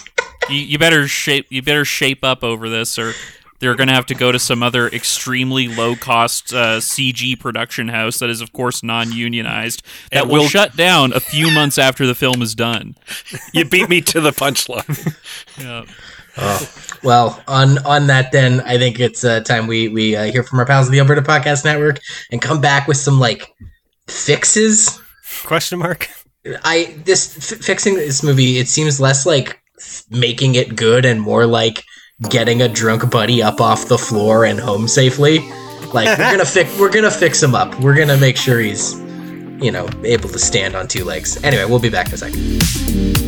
[0.50, 3.14] you, you better shape you better shape up over this, or
[3.60, 7.88] they're going to have to go to some other extremely low cost uh, CG production
[7.88, 9.82] house that is, of course, non unionized
[10.12, 12.96] that will will- shut down a few months after the film is done.
[13.54, 15.16] You beat me to the punchline.
[15.60, 15.86] Yeah.
[17.02, 20.60] Well, on on that, then I think it's uh, time we we uh, hear from
[20.60, 23.56] our pals of the Alberta Podcast Network and come back with some like
[24.08, 25.00] fixes.
[25.46, 26.10] Question mark.
[26.66, 28.58] I this f- fixing this movie.
[28.58, 29.56] It seems less like f-
[30.10, 31.84] making it good and more like
[32.30, 35.40] getting a drunk buddy up off the floor and home safely.
[35.94, 37.80] Like we're gonna fix we're gonna fix him up.
[37.80, 38.94] We're gonna make sure he's
[39.62, 41.42] you know able to stand on two legs.
[41.44, 43.25] Anyway, we'll be back in a second.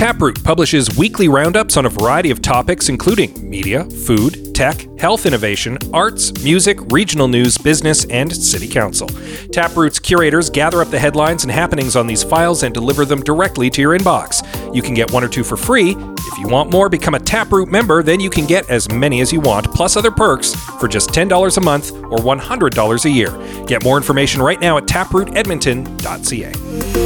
[0.00, 5.76] Taproot publishes weekly roundups on a variety of topics, including media, food, tech, health innovation,
[5.92, 9.08] arts, music, regional news, business, and city council.
[9.52, 13.68] Taproot's curators gather up the headlines and happenings on these files and deliver them directly
[13.68, 14.42] to your inbox.
[14.74, 15.94] You can get one or two for free.
[15.98, 19.34] If you want more, become a Taproot member, then you can get as many as
[19.34, 23.66] you want, plus other perks, for just $10 a month or $100 a year.
[23.66, 26.99] Get more information right now at taprootedmonton.ca.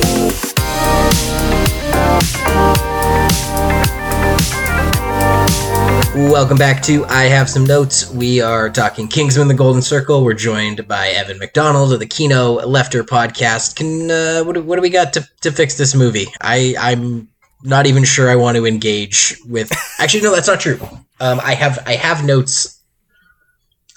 [6.14, 8.10] Welcome back to I Have Some Notes.
[8.10, 10.22] We are talking Kingsman the Golden Circle.
[10.22, 13.76] We're joined by Evan McDonald of the Kino Lefter podcast.
[13.76, 16.26] Can uh, what, what do we got to, to fix this movie?
[16.40, 17.28] I I'm
[17.64, 19.72] not even sure I want to engage with.
[19.98, 20.78] Actually, no, that's not true.
[21.18, 22.80] Um, I have I have notes.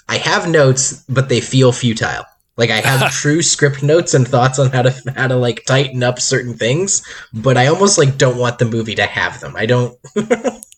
[0.08, 2.24] I have notes, but they feel futile.
[2.58, 6.02] Like I have true script notes and thoughts on how to how to like tighten
[6.02, 7.02] up certain things,
[7.32, 9.54] but I almost like don't want the movie to have them.
[9.56, 9.96] I don't.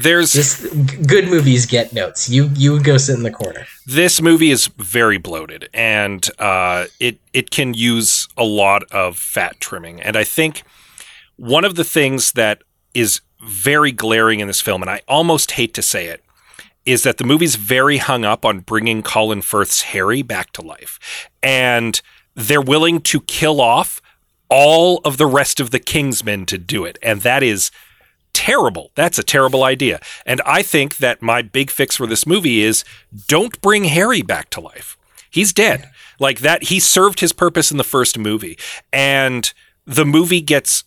[0.00, 2.30] There's g- good movies get notes.
[2.30, 3.66] You you go sit in the corner.
[3.86, 9.60] this movie is very bloated and uh, it it can use a lot of fat
[9.60, 10.62] trimming and i think
[11.36, 12.62] one of the things that
[12.94, 16.22] is very glaring in this film and i almost hate to say it
[16.84, 21.28] is that the movie's very hung up on bringing colin firth's harry back to life
[21.42, 22.00] and
[22.34, 24.00] they're willing to kill off
[24.48, 27.70] all of the rest of the kingsmen to do it and that is
[28.32, 28.90] terrible.
[28.94, 30.00] That's a terrible idea.
[30.26, 32.84] And I think that my big fix for this movie is
[33.28, 34.96] don't bring Harry back to life.
[35.30, 35.90] He's dead.
[36.18, 38.58] Like that, he served his purpose in the first movie.
[38.92, 39.52] And
[39.86, 40.84] the movie gets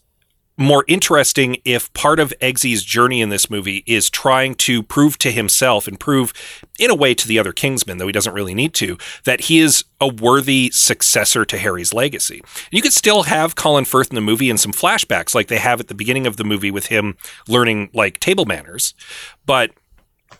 [0.57, 5.31] more interesting if part of Eggsy's journey in this movie is trying to prove to
[5.31, 6.33] himself and prove,
[6.79, 9.59] in a way, to the other Kingsmen, though he doesn't really need to, that he
[9.59, 12.41] is a worthy successor to Harry's legacy.
[12.71, 15.79] You could still have Colin Firth in the movie and some flashbacks like they have
[15.79, 18.93] at the beginning of the movie with him learning like table manners,
[19.45, 19.71] but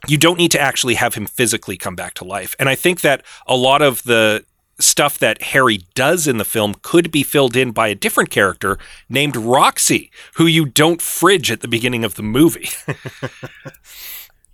[0.08, 2.56] you don't need to actually have him physically come back to life.
[2.60, 4.46] And I think that a lot of the
[4.80, 8.78] stuff that Harry does in the film could be filled in by a different character
[9.10, 12.70] named Roxy, who you don't fridge at the beginning of the movie.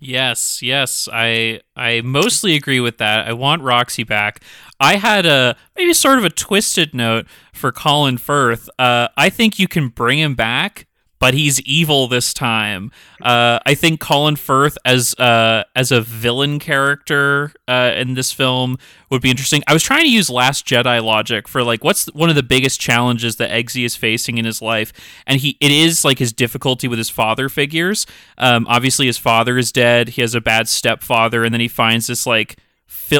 [0.04, 3.28] Yes, yes, I I mostly agree with that.
[3.28, 4.42] I want Roxy back.
[4.80, 8.68] I had a maybe sort of a twisted note for Colin Firth.
[8.80, 10.88] Uh, I think you can bring him back,
[11.22, 12.90] but he's evil this time.
[13.22, 18.76] Uh, I think Colin Firth as uh, as a villain character uh, in this film
[19.08, 19.62] would be interesting.
[19.68, 22.80] I was trying to use Last Jedi logic for like what's one of the biggest
[22.80, 24.92] challenges that Eggsy is facing in his life,
[25.24, 28.04] and he it is like his difficulty with his father figures.
[28.36, 30.08] Um, obviously, his father is dead.
[30.08, 32.56] He has a bad stepfather, and then he finds this like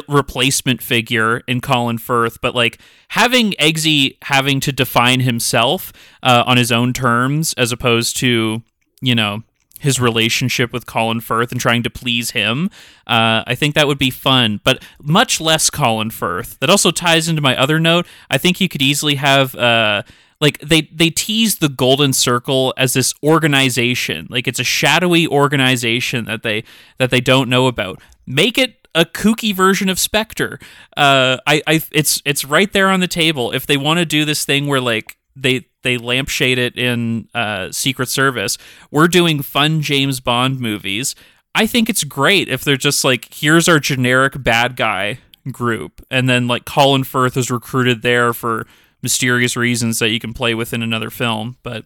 [0.08, 5.92] replacement figure in Colin Firth, but like having Eggsy having to define himself
[6.22, 8.62] uh, on his own terms as opposed to
[9.00, 9.42] you know
[9.82, 12.70] his relationship with Colin Firth and trying to please him.
[13.04, 16.58] Uh, I think that would be fun, but much less Colin Firth.
[16.60, 18.06] That also ties into my other note.
[18.30, 19.54] I think you could easily have.
[19.54, 20.02] Uh,
[20.40, 26.24] like they they tease the golden circle as this organization like it's a shadowy organization
[26.24, 26.64] that they
[26.98, 30.58] that they don't know about make it a kooky version of Spectre.
[30.96, 33.52] Uh, I, I, it's it's right there on the table.
[33.52, 37.72] If they want to do this thing where like they they lampshade it in uh,
[37.72, 38.58] Secret Service,
[38.90, 41.14] we're doing fun James Bond movies.
[41.54, 45.18] I think it's great if they're just like, here's our generic bad guy
[45.50, 48.66] group, and then like Colin Firth is recruited there for
[49.02, 51.56] mysterious reasons that you can play with in another film.
[51.62, 51.84] But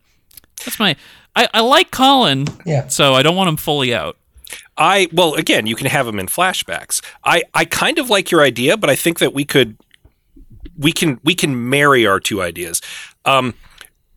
[0.65, 0.97] that's my
[1.35, 2.89] I, I like Colin, Yeah.
[2.89, 4.17] so I don't want him fully out.
[4.79, 7.03] I well, again, you can have him in flashbacks.
[7.25, 9.77] I I kind of like your idea, but I think that we could
[10.77, 12.83] we can we can marry our two ideas.
[13.25, 13.55] Um,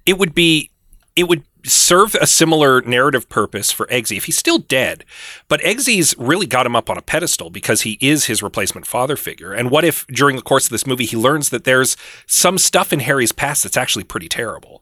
[0.05, 0.69] it would be
[1.15, 5.03] it would serve a similar narrative purpose for Eggsy if he's still dead.
[5.49, 9.17] But Eggsy's really got him up on a pedestal because he is his replacement father
[9.17, 9.51] figure.
[9.53, 11.97] And what if during the course of this movie he learns that there's
[12.27, 14.81] some stuff in Harry's past that's actually pretty terrible,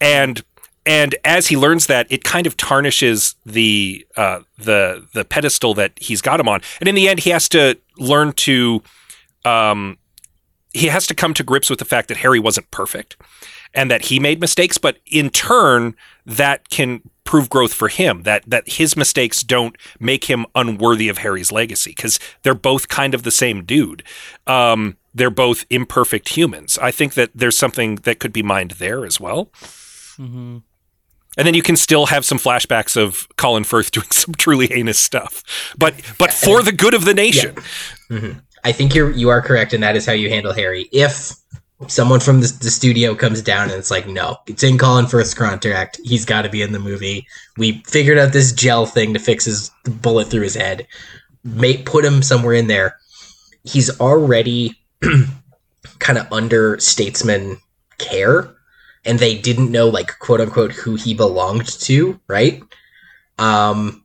[0.00, 0.42] and
[0.86, 5.92] and as he learns that, it kind of tarnishes the uh, the the pedestal that
[5.96, 6.60] he's got him on.
[6.80, 8.82] And in the end, he has to learn to
[9.44, 9.98] um,
[10.72, 13.16] he has to come to grips with the fact that Harry wasn't perfect
[13.72, 14.76] and that he made mistakes.
[14.76, 18.22] But in turn, that can prove growth for him.
[18.22, 23.14] That that his mistakes don't make him unworthy of Harry's legacy because they're both kind
[23.14, 24.02] of the same dude.
[24.46, 26.76] Um, they're both imperfect humans.
[26.82, 29.50] I think that there's something that could be mined there as well.
[31.36, 34.98] And then you can still have some flashbacks of Colin Firth doing some truly heinous
[34.98, 35.42] stuff,
[35.76, 37.56] but but for the good of the nation.
[38.10, 38.38] Mm-hmm.
[38.64, 40.88] I think you're you are correct, and that is how you handle Harry.
[40.92, 41.34] If
[41.88, 45.34] someone from the, the studio comes down and it's like, no, it's in Colin Firth's
[45.34, 46.00] contract.
[46.04, 47.26] He's got to be in the movie.
[47.56, 50.86] We figured out this gel thing to fix his bullet through his head.
[51.42, 52.98] May put him somewhere in there.
[53.64, 54.78] He's already
[55.98, 57.58] kind of under statesman
[57.98, 58.54] care,
[59.04, 62.62] and they didn't know like quote unquote who he belonged to, right?
[63.38, 64.04] Um,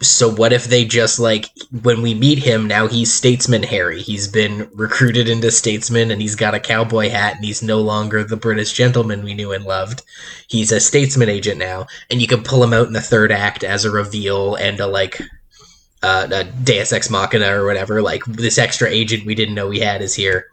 [0.00, 1.46] so what if they just like
[1.82, 4.00] when we meet him now he's statesman harry.
[4.00, 8.22] He's been recruited into statesman and he's got a cowboy hat and he's no longer
[8.22, 10.02] the british gentleman we knew and loved.
[10.46, 13.64] He's a statesman agent now and you can pull him out in the third act
[13.64, 15.20] as a reveal and a like
[16.04, 18.02] uh, a deus ex machina or whatever.
[18.02, 20.46] Like this extra agent we didn't know we had is here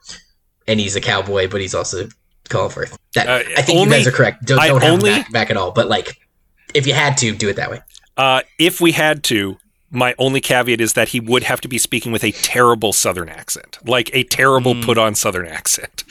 [0.67, 2.09] and he's a cowboy but he's also
[2.49, 2.97] Firth.
[3.15, 4.45] That, Uh, I think only- you guys are correct.
[4.45, 5.71] Don't, don't have only- back, back at all.
[5.71, 6.17] But like,
[6.73, 7.81] if you had to, do it that way.
[8.17, 9.57] Uh, if we had to,
[9.91, 13.29] my only caveat is that he would have to be speaking with a terrible Southern
[13.29, 16.03] accent, like a terrible put on Southern accent.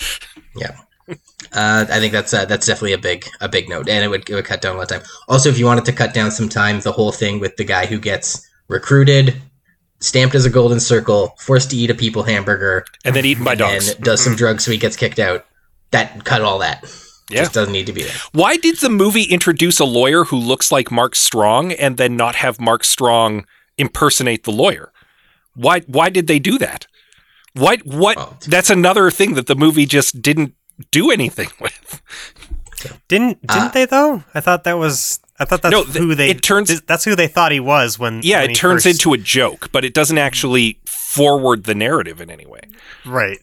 [0.57, 0.76] Yeah.
[1.53, 4.28] Uh, I think that's uh, that's definitely a big a big note, and it would
[4.28, 5.09] it would cut down a lot of time.
[5.28, 7.86] Also, if you wanted to cut down some time, the whole thing with the guy
[7.86, 9.41] who gets recruited,
[10.01, 13.55] stamped as a golden circle, forced to eat a people hamburger, And then eaten by
[13.55, 15.47] dogs does some drugs so he gets kicked out.
[15.91, 16.82] That cut all that.
[17.30, 17.43] Yeah.
[17.43, 18.14] Just doesn't need to be there.
[18.32, 22.36] Why did the movie introduce a lawyer who looks like Mark Strong and then not
[22.36, 23.45] have Mark Strong
[23.76, 24.93] impersonate the lawyer?
[25.55, 26.86] Why why did they do that?
[27.55, 30.55] What what Well, that's another thing that the movie just didn't
[30.91, 32.03] do anything with.
[33.09, 34.22] Didn't didn't Uh, they though?
[34.34, 37.05] I thought that was I thought that's No, th- who they it turns- th- that's
[37.05, 39.84] who they thought he was when Yeah, when it turns first- into a joke, but
[39.84, 42.61] it doesn't actually forward the narrative in any way.
[43.05, 43.39] right.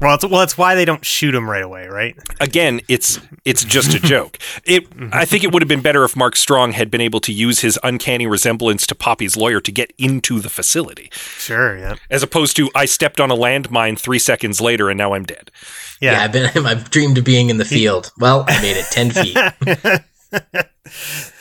[0.00, 2.16] Well, it's well, it's why they don't shoot him right away, right?
[2.40, 4.38] Again, it's it's just a joke.
[4.64, 5.10] It mm-hmm.
[5.12, 7.60] I think it would have been better if Mark Strong had been able to use
[7.60, 12.56] his uncanny resemblance to Poppy's lawyer to get into the facility, Sure, yeah, as opposed
[12.56, 15.50] to I stepped on a landmine three seconds later and now I'm dead.
[16.00, 16.22] Yeah, yeah.
[16.22, 18.12] I've been I've dreamed of being in the field.
[18.18, 19.36] Well, I made it ten feet.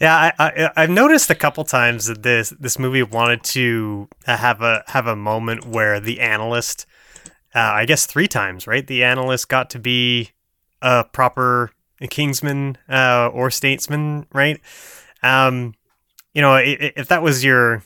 [0.00, 4.62] Yeah, I, I I've noticed a couple times that this this movie wanted to have
[4.62, 6.86] a have a moment where the analyst,
[7.58, 8.86] uh, I guess three times, right?
[8.86, 10.30] The analyst got to be
[10.80, 11.72] a proper
[12.08, 14.60] Kingsman uh, or statesman, right?
[15.24, 15.74] Um,
[16.34, 17.82] you know, if that was your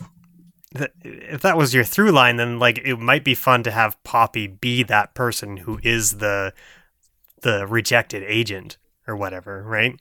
[1.02, 4.46] if that was your through line, then like it might be fun to have Poppy
[4.46, 6.52] be that person who is the
[7.40, 9.98] the rejected agent or whatever, right?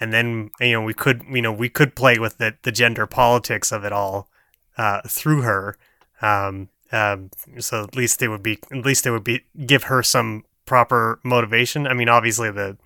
[0.00, 3.06] And then you know we could you know we could play with the the gender
[3.06, 4.28] politics of it all
[4.76, 5.76] uh, through her.
[6.20, 10.02] Um, um, so at least they would be at least they would be give her
[10.02, 11.86] some proper motivation.
[11.86, 12.76] I mean, obviously the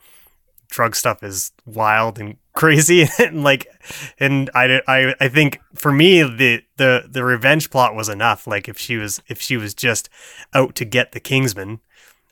[0.70, 3.66] drug stuff is wild and crazy and like
[4.18, 8.68] and I, I I think for me the the the revenge plot was enough like
[8.68, 10.08] if she was if she was just
[10.52, 11.78] out to get the kingsman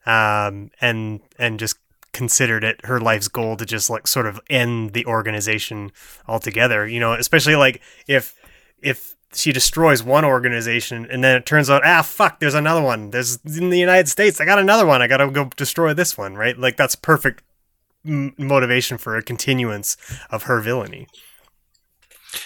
[0.05, 1.77] um and and just
[2.13, 5.93] considered it her life's goal to just like sort of end the organization
[6.27, 8.35] altogether you know especially like if
[8.83, 13.11] if she destroys one organization and then it turns out ah fuck there's another one
[13.11, 16.35] there's in the united states i got another one i gotta go destroy this one
[16.35, 17.43] right like that's perfect
[18.07, 19.97] m- motivation for a continuance
[20.31, 21.07] of her villainy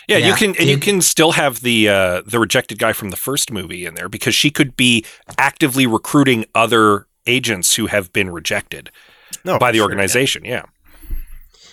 [0.08, 3.16] Yeah, you can and you can still have the uh, the rejected guy from the
[3.16, 5.04] first movie in there because she could be
[5.38, 8.90] actively recruiting other agents who have been rejected
[9.44, 10.44] no by the sure, organization.
[10.44, 10.50] Yeah.
[10.50, 10.62] yeah.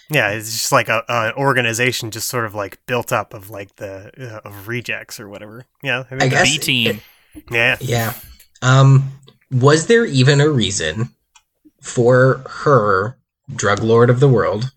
[0.10, 3.76] Yeah it's just like a, an organization just sort of like built up of like
[3.78, 7.02] the uh, of rejects or whatever yeah I think I guess B team.
[7.52, 8.14] yeah Yeah.
[8.62, 9.12] Um,
[9.52, 11.10] was there even a reason
[11.82, 13.18] for her,
[13.56, 14.72] drug lord of the world,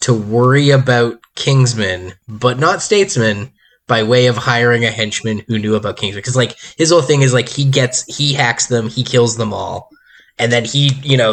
[0.00, 3.52] to worry about Kingsman, but not Statesman,
[3.86, 6.20] by way of hiring a henchman who knew about Kingsman?
[6.20, 9.52] Because like his whole thing is like he gets he hacks them, he kills them
[9.52, 9.90] all,
[10.38, 11.32] and then he you know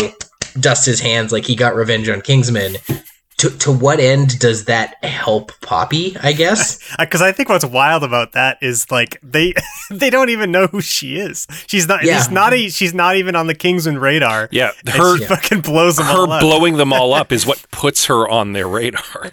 [0.59, 2.75] dusts his hands like he got revenge on Kingsman.
[3.39, 6.15] To, to what end does that help Poppy?
[6.23, 6.79] I guess.
[6.99, 9.53] because I think what's wild about that is like they
[9.91, 11.45] they don't even know who she is.
[11.67, 12.05] She's not.
[12.05, 12.17] Yeah.
[12.17, 12.53] She's not.
[12.53, 14.47] A, she's not even on the Kingsman radar.
[14.51, 14.71] Yeah.
[14.87, 16.41] Her she fucking blows them her all up.
[16.41, 19.31] blowing them all up is what puts her on their radar.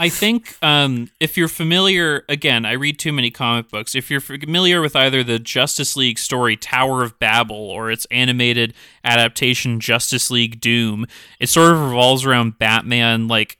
[0.00, 3.94] I think um, if you're familiar, again, I read too many comic books.
[3.94, 8.72] If you're familiar with either the Justice League story Tower of Babel or its animated
[9.04, 11.04] adaptation Justice League Doom,
[11.38, 13.58] it sort of revolves around Batman like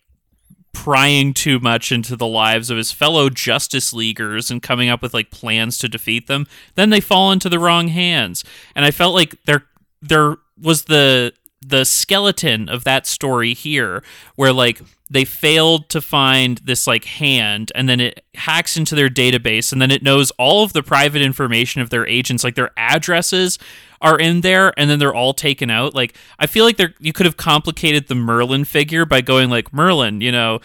[0.73, 5.13] prying too much into the lives of his fellow Justice Leaguers and coming up with
[5.13, 6.47] like plans to defeat them.
[6.75, 9.65] Then they fall into the wrong hands, and I felt like there
[10.01, 14.03] there was the the skeleton of that story here
[14.37, 14.81] where like
[15.11, 19.83] they failed to find this like hand and then it hacks into their database and
[19.83, 23.59] then it knows all of the private information of their agents like their addresses
[24.01, 25.95] are in there and then they're all taken out.
[25.95, 29.73] Like i feel like there you could have complicated the merlin figure by going like
[29.73, 30.61] merlin you know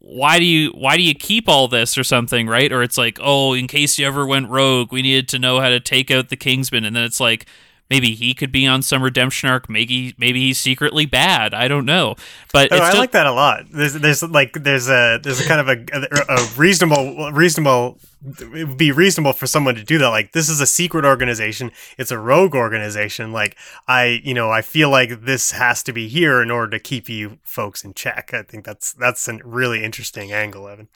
[0.00, 2.48] why do you why do you keep all this or something?
[2.48, 2.72] Right?
[2.72, 5.68] Or it's like oh in case you ever went rogue we needed to know how
[5.68, 6.84] to take out the kingsman.
[6.84, 7.46] And then it's like
[7.90, 11.86] maybe he could be on some redemption arc maybe maybe he's secretly bad i don't
[11.86, 12.14] know
[12.52, 13.66] but Oh, it's I just, like that a lot.
[13.70, 17.98] There's, there's like, there's a, there's a kind of a, a reasonable, reasonable.
[18.40, 20.08] It would be reasonable for someone to do that.
[20.08, 21.70] Like, this is a secret organization.
[21.98, 23.32] It's a rogue organization.
[23.32, 26.78] Like, I, you know, I feel like this has to be here in order to
[26.80, 28.32] keep you folks in check.
[28.32, 30.88] I think that's that's a really interesting angle, Evan.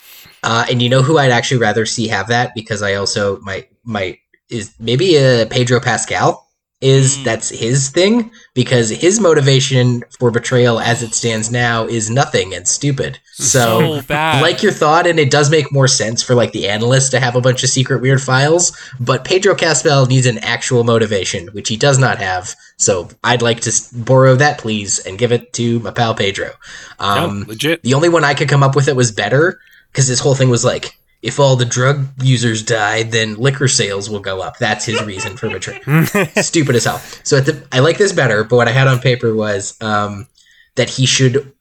[0.43, 3.69] Uh, and you know who I'd actually rather see have that because I also might
[3.85, 4.19] might
[4.49, 6.49] is maybe uh, Pedro Pascal
[6.83, 7.25] is Mm.
[7.25, 12.67] that's his thing because his motivation for betrayal as it stands now is nothing and
[12.69, 13.19] stupid.
[13.35, 17.13] So, so like your thought, and it does make more sense for like the analyst
[17.13, 18.77] to have a bunch of secret weird files.
[19.01, 22.55] But Pedro Pascal needs an actual motivation, which he does not have.
[22.77, 26.51] So I'd like to borrow that, please, and give it to my pal Pedro.
[26.99, 27.83] Um, no, legit.
[27.83, 29.61] the only one I could come up with that was better
[29.93, 34.11] because this whole thing was like, if all the drug users die, then liquor sales
[34.11, 34.59] will go up.
[34.59, 36.05] That's his reason for betrayal.
[36.43, 36.99] Stupid as hell.
[37.23, 40.27] So at the, I like this better, but what I had on paper was um,
[40.75, 41.53] that he should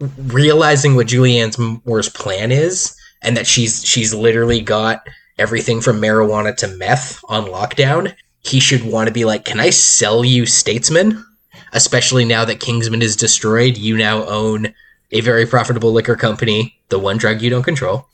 [0.00, 5.06] realizing what Julianne Moore's plan is, and that she's she's literally got
[5.38, 8.14] everything from marijuana to meth on lockdown.
[8.40, 11.24] He should want to be like, "Can I sell you Statesman?"
[11.72, 14.74] Especially now that Kingsman is destroyed, you now own
[15.10, 18.06] a very profitable liquor company, the one drug you don't control,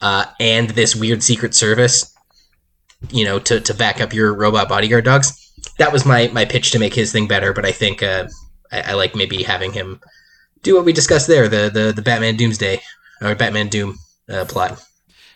[0.00, 2.14] uh, and this weird secret service,
[3.10, 5.52] you know, to, to back up your robot bodyguard dogs.
[5.78, 7.52] that was my my pitch to make his thing better.
[7.52, 8.28] But I think uh,
[8.72, 10.00] I, I like maybe having him
[10.62, 12.80] do what we discussed there the the the Batman Doomsday
[13.22, 13.96] or Batman Doom
[14.28, 14.82] uh, plot.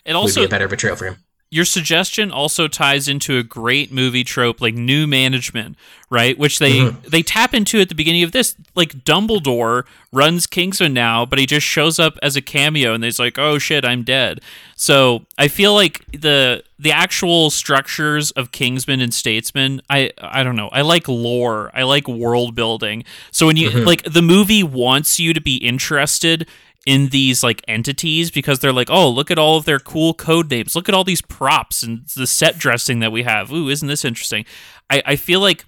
[0.05, 1.17] It would also be a better betrayal for him.
[1.51, 5.77] Your suggestion also ties into a great movie trope like new management
[6.09, 6.37] right?
[6.37, 7.07] Which they Mm-hmm.
[7.09, 8.55] they tap into at the beginning of this.
[8.75, 13.17] Like dumbledore runs kingsman now but he just shows up as a cameo and he's
[13.19, 14.41] like oh shit i'm dead.
[14.75, 20.55] So i feel like the the actual structures of kingsman and statesman i i don't
[20.57, 20.69] know.
[20.69, 21.71] I like lore.
[21.73, 23.03] I like world building.
[23.31, 23.85] So when you Mm-hmm.
[23.87, 26.47] like the movie wants you to be interested
[26.85, 30.49] in these like entities because they're like, oh, look at all of their cool code
[30.49, 30.75] names.
[30.75, 33.51] Look at all these props and the set dressing that we have.
[33.51, 34.45] Ooh, isn't this interesting?
[34.89, 35.65] I, I feel like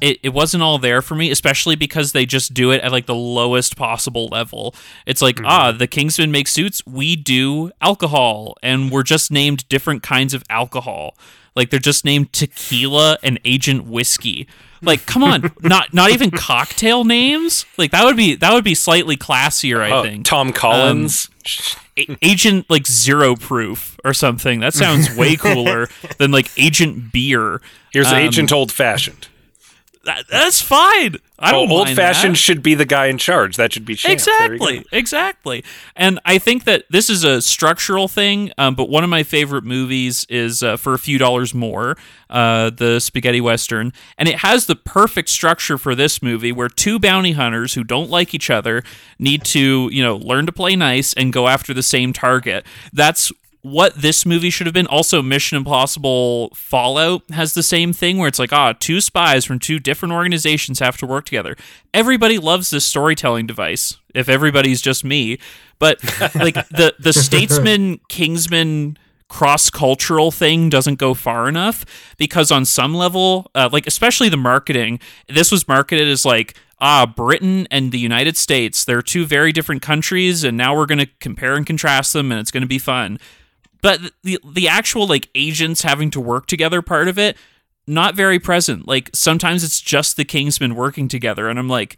[0.00, 3.06] it, it wasn't all there for me, especially because they just do it at like
[3.06, 4.74] the lowest possible level.
[5.06, 10.02] It's like, ah, the Kingsmen make suits, we do alcohol, and we're just named different
[10.02, 11.16] kinds of alcohol.
[11.56, 14.46] Like they're just named tequila and agent whiskey.
[14.82, 17.66] Like, come on, not not even cocktail names.
[17.76, 20.24] Like that would be that would be slightly classier, I Oh, think.
[20.24, 21.28] Tom Collins.
[21.98, 24.60] A- agent like zero proof or something.
[24.60, 27.60] That sounds way cooler than like agent beer.
[27.92, 29.28] Here's Um, Agent Old Fashioned.
[30.04, 31.16] That, that's fine.
[31.40, 32.38] I don't Old fashioned that.
[32.38, 33.56] should be the guy in charge.
[33.56, 34.20] That should be Champ.
[34.20, 34.64] There you go.
[34.66, 35.64] Exactly, exactly.
[35.94, 38.50] And I think that this is a structural thing.
[38.58, 41.96] Um, but one of my favorite movies is uh, for a few dollars more,
[42.28, 46.98] uh, the spaghetti western, and it has the perfect structure for this movie, where two
[46.98, 48.82] bounty hunters who don't like each other
[49.18, 52.66] need to, you know, learn to play nice and go after the same target.
[52.92, 53.30] That's
[53.62, 54.86] what this movie should have been.
[54.86, 59.58] Also, Mission Impossible Fallout has the same thing where it's like, ah, two spies from
[59.58, 61.56] two different organizations have to work together.
[61.92, 63.96] Everybody loves this storytelling device.
[64.14, 65.38] If everybody's just me,
[65.78, 66.02] but
[66.34, 68.96] like the the statesman Kingsman
[69.28, 71.84] cross cultural thing doesn't go far enough
[72.16, 74.98] because on some level, uh, like especially the marketing,
[75.28, 79.82] this was marketed as like ah, Britain and the United States, they're two very different
[79.82, 82.78] countries, and now we're going to compare and contrast them, and it's going to be
[82.78, 83.18] fun.
[83.82, 87.36] But the the actual like agents having to work together part of it,
[87.86, 88.86] not very present.
[88.86, 91.96] Like sometimes it's just the Kingsmen working together, and I'm like,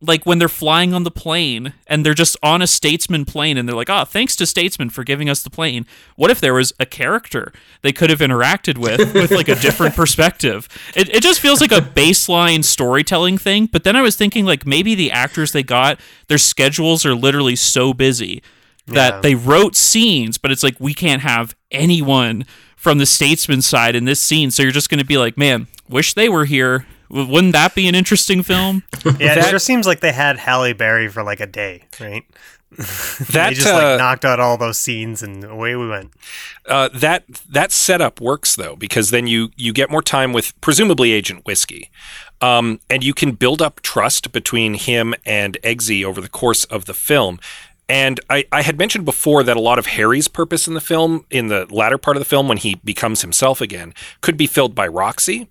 [0.00, 3.68] like when they're flying on the plane and they're just on a statesman plane and
[3.68, 5.86] they're like, oh, thanks to statesman for giving us the plane.
[6.16, 7.52] What if there was a character
[7.82, 10.68] they could have interacted with with like a different perspective?
[10.94, 13.66] It, it just feels like a baseline storytelling thing.
[13.66, 17.56] But then I was thinking like maybe the actors they got, their schedules are literally
[17.56, 18.42] so busy
[18.86, 19.20] that Yeah.
[19.20, 22.44] they wrote scenes, but it's like we can't have anyone
[22.76, 24.50] from the statesman side in this scene.
[24.50, 26.86] So you're just going to be like, man, wish they were here.
[27.08, 28.82] Wouldn't that be an interesting film?
[29.04, 32.24] Yeah, That- it sure seems like they had Halle Berry for like a day, right?
[33.30, 36.12] That they just uh, like knocked out all those scenes and away we went.
[36.68, 41.12] uh, that that setup works though because then you you get more time with presumably
[41.12, 41.90] Agent Whiskey,
[42.40, 46.84] um, and you can build up trust between him and Eggsy over the course of
[46.86, 47.38] the film.
[47.88, 51.24] And I, I had mentioned before that a lot of Harry's purpose in the film,
[51.30, 54.74] in the latter part of the film, when he becomes himself again, could be filled
[54.74, 55.48] by Roxy.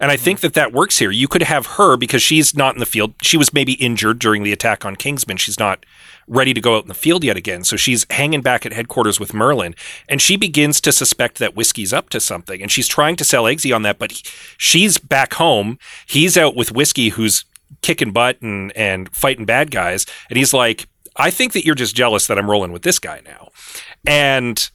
[0.00, 0.22] And I hmm.
[0.22, 1.10] think that that works here.
[1.10, 3.14] You could have her because she's not in the field.
[3.22, 5.38] She was maybe injured during the attack on Kingsman.
[5.38, 5.84] She's not
[6.26, 7.64] ready to go out in the field yet again.
[7.64, 9.74] So she's hanging back at headquarters with Merlin.
[10.08, 12.60] And she begins to suspect that Whiskey's up to something.
[12.60, 13.98] And she's trying to sell Eggsy on that.
[13.98, 14.24] But he-
[14.58, 15.78] she's back home.
[16.06, 17.44] He's out with Whiskey, who's
[17.80, 20.06] kicking butt and, and fighting bad guys.
[20.28, 20.86] And he's like,
[21.18, 23.50] I think that you're just jealous that I'm rolling with this guy now.
[24.06, 24.70] And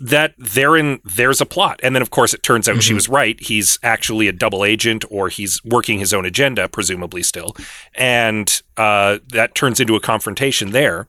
[0.00, 1.80] that therein there's a plot.
[1.82, 3.38] And then of course it turns out she was right.
[3.40, 7.56] He's actually a double agent or he's working his own agenda presumably still.
[7.94, 11.08] And uh, that turns into a confrontation there.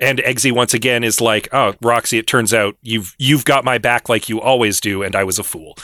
[0.00, 3.78] And Eggsy once again is like oh Roxy it turns out you've you've got my
[3.78, 5.76] back like you always do and I was a fool.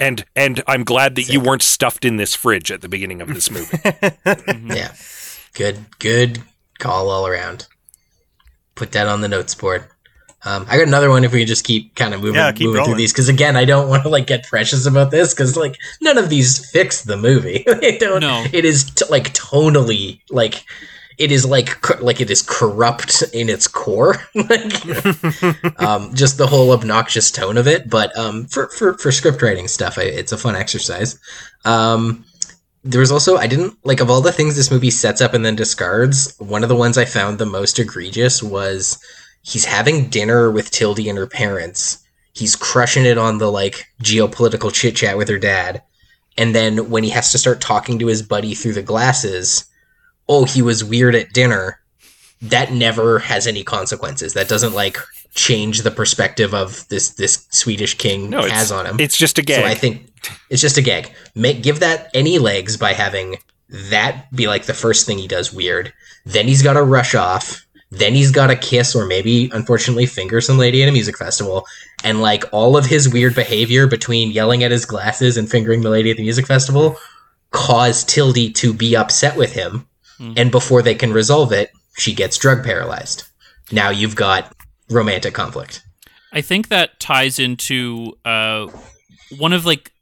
[0.00, 3.28] And and I'm glad that you weren't stuffed in this fridge at the beginning of
[3.28, 3.78] this movie.
[4.74, 4.94] Yeah.
[5.54, 6.42] Good, good
[6.78, 7.66] call all around.
[8.74, 9.84] Put that on the notes board.
[10.44, 12.84] Um, I got another one if we can just keep kind of moving, Yeah, moving
[12.84, 15.76] through these because again, I don't want to like get precious about this because like
[16.00, 17.64] none of these fix the movie.
[17.80, 18.20] they don't.
[18.20, 18.46] No.
[18.52, 20.64] It is t- like tonally like
[21.18, 24.14] it is like co- like it is corrupt in its core.
[24.34, 24.86] like
[25.80, 27.90] um, just the whole obnoxious tone of it.
[27.90, 31.18] But um, for for for script writing stuff, I, it's a fun exercise.
[31.64, 32.24] Um,
[32.88, 35.44] there was also I didn't like of all the things this movie sets up and
[35.44, 36.34] then discards.
[36.38, 38.98] One of the ones I found the most egregious was
[39.42, 41.98] he's having dinner with Tilde and her parents.
[42.32, 45.82] He's crushing it on the like geopolitical chit chat with her dad,
[46.38, 49.66] and then when he has to start talking to his buddy through the glasses,
[50.26, 51.80] oh, he was weird at dinner.
[52.40, 54.34] That never has any consequences.
[54.34, 54.98] That doesn't like
[55.34, 58.96] change the perspective of this this Swedish king No, has on him.
[59.00, 59.62] it's just a gag.
[59.62, 60.10] So I think
[60.50, 61.12] it's just a gag.
[61.34, 63.36] Make give that any legs by having
[63.90, 65.92] that be like the first thing he does weird.
[66.24, 67.64] Then he's got to rush off.
[67.90, 71.66] Then he's got to kiss or maybe unfortunately finger some lady at a music festival.
[72.04, 75.90] And like all of his weird behavior between yelling at his glasses and fingering the
[75.90, 76.96] lady at the music festival
[77.50, 79.86] cause Tilde to be upset with him.
[80.18, 80.32] Hmm.
[80.36, 83.24] And before they can resolve it, she gets drug paralyzed.
[83.70, 84.54] Now you've got
[84.88, 85.84] romantic conflict.
[86.32, 88.68] I think that ties into uh,
[89.38, 89.92] one of like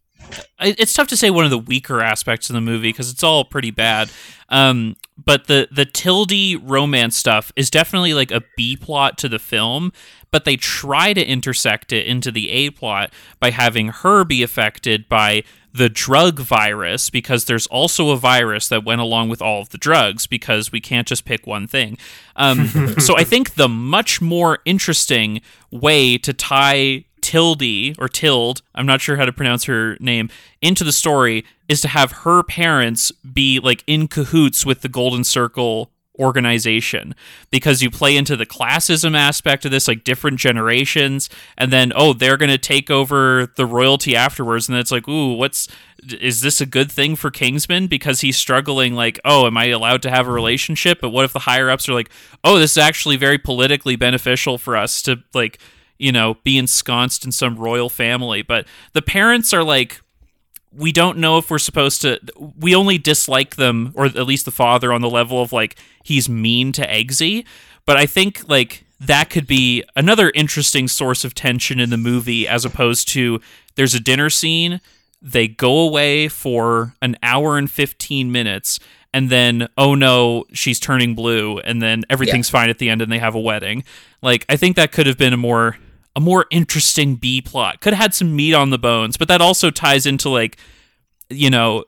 [0.60, 3.44] it's tough to say one of the weaker aspects of the movie because it's all
[3.44, 4.10] pretty bad.
[4.48, 9.38] Um, but the the Tilde romance stuff is definitely like a B plot to the
[9.38, 9.92] film,
[10.30, 15.08] but they try to intersect it into the A plot by having her be affected
[15.08, 19.68] by the drug virus because there's also a virus that went along with all of
[19.70, 21.98] the drugs because we can't just pick one thing.
[22.34, 22.68] Um,
[22.98, 29.00] so I think the much more interesting way to tie Tilde or Tild, I'm not
[29.00, 30.30] sure how to pronounce her name,
[30.62, 35.24] into the story is to have her parents be like in cahoots with the Golden
[35.24, 37.16] Circle organization.
[37.50, 42.12] Because you play into the classism aspect of this like different generations and then oh
[42.12, 45.66] they're going to take over the royalty afterwards and it's like ooh what's
[46.20, 47.88] is this a good thing for Kingsman?
[47.88, 51.00] Because he's struggling like oh am I allowed to have a relationship?
[51.00, 52.10] But what if the higher ups are like
[52.44, 55.58] oh this is actually very politically beneficial for us to like
[55.98, 58.42] you know be ensconced in some royal family.
[58.42, 60.00] But the parents are like
[60.72, 62.20] we don't know if we're supposed to
[62.58, 66.28] we only dislike them or at least the father on the level of like he's
[66.28, 67.44] mean to Eggsy.
[67.84, 72.48] But I think like that could be another interesting source of tension in the movie
[72.48, 73.40] as opposed to
[73.74, 74.80] there's a dinner scene
[75.22, 78.78] they go away for an hour and 15 minutes
[79.12, 83.10] and then oh no she's turning blue and then everything's fine at the end and
[83.10, 83.82] they have a wedding.
[84.22, 85.78] Like i think that could have been a more
[86.16, 87.80] a more interesting b plot.
[87.80, 90.56] Could have had some meat on the bones but that also ties into like
[91.28, 91.84] you know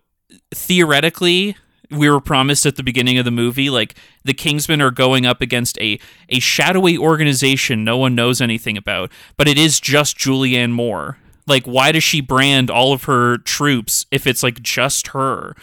[0.54, 1.56] theoretically
[1.90, 5.40] we were promised at the beginning of the movie like the kingsmen are going up
[5.40, 5.98] against a
[6.28, 11.18] a shadowy organization no one knows anything about but it is just julianne moore.
[11.46, 15.56] Like why does she brand all of her troops if it's like just her?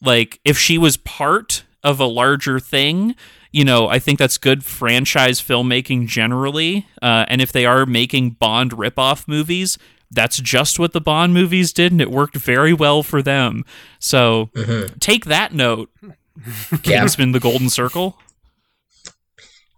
[0.00, 3.16] Like if she was part of a larger thing
[3.52, 8.30] you know i think that's good franchise filmmaking generally uh, and if they are making
[8.30, 9.78] bond ripoff movies
[10.10, 13.64] that's just what the bond movies did and it worked very well for them
[13.98, 14.50] so
[15.00, 15.90] take that note
[16.82, 18.18] kingsman the golden circle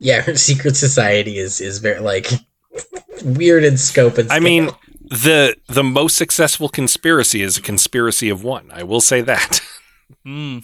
[0.01, 2.29] Yeah, her secret society is is very like
[3.25, 4.71] weird in scope and I mean,
[5.01, 8.71] the the most successful conspiracy is a conspiracy of one.
[8.73, 9.61] I will say that.
[10.25, 10.59] Hmm.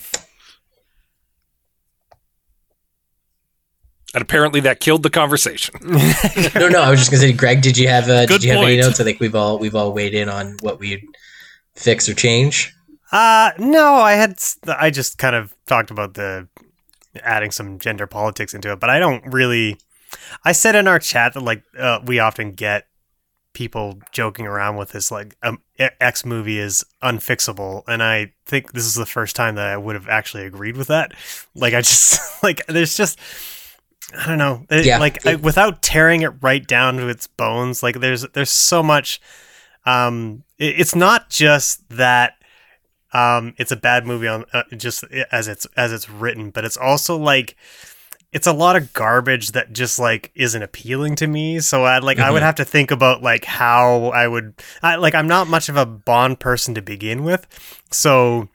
[4.13, 5.75] And apparently that killed the conversation.
[6.55, 6.83] no, no.
[6.83, 8.99] I was just gonna say, Greg, did you have uh, did you have any notes?
[8.99, 11.05] I think we've all we've all weighed in on what we'd
[11.77, 12.75] fix or change.
[13.13, 16.49] Uh no, I had I just kind of talked about the
[17.23, 19.79] adding some gender politics into it, but I don't really
[20.45, 22.87] I said in our chat that like uh, we often get
[23.53, 28.87] people joking around with this like um, X movie is unfixable and I think this
[28.87, 31.13] is the first time that I would have actually agreed with that.
[31.55, 33.19] Like I just like there's just
[34.17, 34.67] I don't know.
[34.71, 34.99] It- Yeah.
[34.99, 39.21] like I, without tearing it right down to its bones, like there's there's so much
[39.87, 42.35] um it, it's not just that
[43.13, 46.77] um it's a bad movie on uh, just as it's as it's written but it's
[46.77, 47.57] also like
[48.33, 52.19] it's a lot of garbage that just like isn't appealing to me so i like
[52.19, 52.45] i would Mhm.
[52.45, 54.53] have to think about like how i would
[54.83, 57.47] I, like i'm not much of a bond person to begin with
[57.91, 58.49] so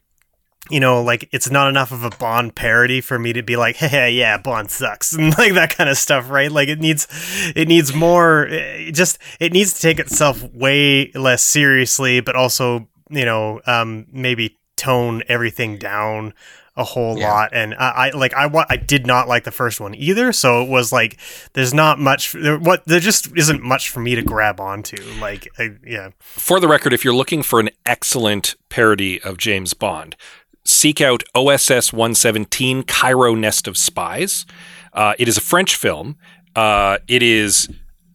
[0.72, 3.76] you know like it's not enough of a bond parody for me to be like
[3.78, 6.51] hey yeah bond sucks and like that kind of stuff right?
[6.51, 7.07] Like it needs
[7.55, 12.88] it needs more it just it needs to take itself way less seriously but also
[13.09, 16.34] you know um maybe tone everything down
[16.78, 17.32] a whole Yeah.
[17.32, 17.51] lot.
[17.53, 20.61] And I, I like I wa- I did not like the first one either so
[20.61, 21.18] it was like
[21.53, 25.47] there's not much there, what there just isn't much for me to grab onto like
[25.57, 26.09] I, yeah.
[26.20, 30.18] For the record, if you're looking for an excellent parody of James Bond,
[30.66, 34.45] seek out OSS 117 Cairo Nest of Spies.
[34.93, 36.18] Uh, it is a French film.
[36.55, 37.70] Uh, it is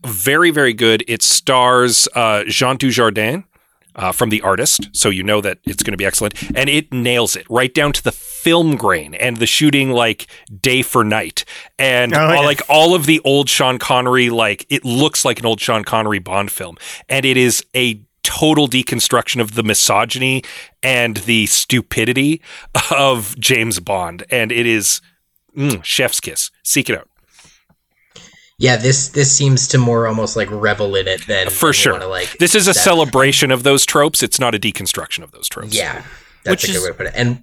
[0.06, 1.04] very, very good.
[1.06, 3.44] It stars uh, Jean Dujardin.
[3.96, 6.90] Uh, from the artist, so you know that it's going to be excellent, and it
[6.92, 10.28] nails it right down to the film grain and the shooting like
[10.62, 11.44] day for night,
[11.76, 12.40] and Oh, yeah.
[12.40, 16.20] like all of the old Sean Connery, like it looks like an old Sean Connery
[16.20, 16.76] Bond film,
[17.08, 18.00] and it is a
[18.30, 20.42] total deconstruction of the misogyny
[20.82, 22.40] and the stupidity
[22.90, 25.00] of James Bond, and it is
[25.56, 26.50] mm, chef's kiss.
[26.62, 27.08] Seek it out.
[28.58, 31.92] Yeah, this this seems to more almost like revel in it than For than sure.
[31.94, 34.22] wanna, like This is a that- celebration of those tropes.
[34.22, 35.74] It's not a deconstruction of those tropes.
[35.74, 36.02] Yeah,
[36.44, 37.12] that's Which a good is- way to put it.
[37.16, 37.42] And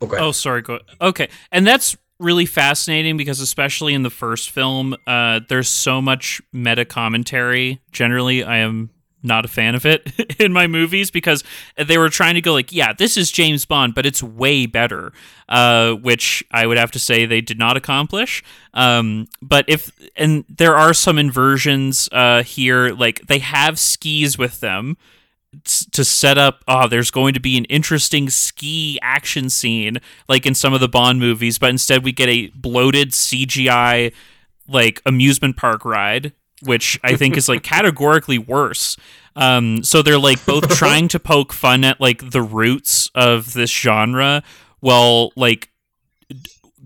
[0.00, 0.24] oh, go ahead.
[0.26, 0.62] Oh, sorry.
[0.62, 0.78] Go.
[1.00, 6.40] Okay, and that's really fascinating because especially in the first film, uh, there's so much
[6.52, 7.80] meta commentary.
[7.90, 8.90] Generally, I am
[9.22, 11.44] not a fan of it in my movies because
[11.76, 15.12] they were trying to go like, yeah, this is James Bond, but it's way better,
[15.48, 18.42] uh, which I would have to say they did not accomplish.
[18.74, 24.60] Um, but if and there are some inversions uh, here, like they have skis with
[24.60, 24.96] them
[25.64, 30.54] to set up oh there's going to be an interesting ski action scene like in
[30.54, 34.14] some of the bond movies but instead we get a bloated cgi
[34.66, 36.32] like amusement park ride
[36.62, 38.96] which i think is like categorically worse.
[39.34, 43.70] Um so they're like both trying to poke fun at like the roots of this
[43.70, 44.42] genre
[44.80, 45.70] while like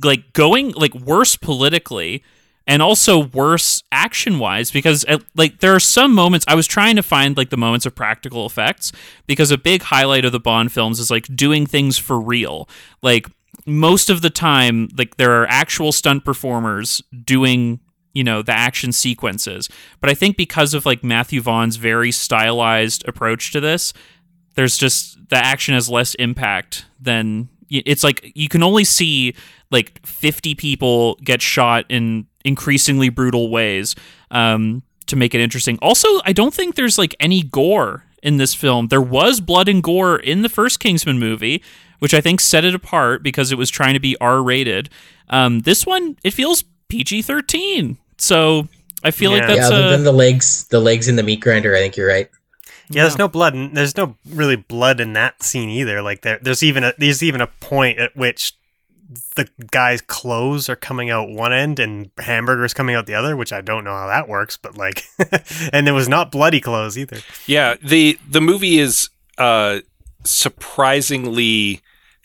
[0.03, 2.23] like going like worse politically
[2.67, 6.97] and also worse action wise because uh, like there are some moments I was trying
[6.97, 8.93] to find like the moments of practical effects
[9.27, 12.69] because a big highlight of the Bond films is like doing things for real.
[13.03, 13.29] Like
[13.67, 17.81] most of the time like there are actual stunt performers doing
[18.17, 19.69] you know the action sequences
[20.01, 23.93] but I think because of like Matthew Vaughn's very stylized approach to this
[24.55, 29.35] there's just the action has less impact than it's like you can only see
[29.71, 33.95] like 50 people get shot in increasingly brutal ways
[34.31, 35.79] um, to make it interesting.
[35.83, 38.89] Also, I don't think there's like any gore in this film.
[38.89, 41.63] There was blood and gore in the first Kingsman movie,
[41.99, 44.89] which I think set it apart because it was trying to be R rated.
[45.29, 47.99] Um, this one, it feels PG 13.
[48.19, 48.69] So
[49.03, 49.49] I feel like Yeah.
[49.51, 49.91] yeah, that's other a.
[49.91, 51.75] than the legs, the legs in the meat grinder.
[51.75, 52.31] I think you're right.
[52.89, 53.55] Yeah, there's no blood.
[53.55, 56.03] In, there's no really blood in that scene either.
[56.03, 58.55] Like there, there's even a there's even a point at which
[59.35, 63.53] the guy's clothes are coming out one end and hamburgers coming out the other, which
[63.53, 65.05] I don't know how that works, but like,
[65.73, 67.19] and it was not bloody clothes either.
[67.47, 69.81] Yeah, the the movie is uh,
[70.25, 71.81] surprisingly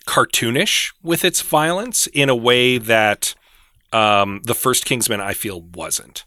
[0.07, 3.35] cartoonish with its violence in a way that
[3.93, 6.23] um, the first Kingsman I feel wasn't.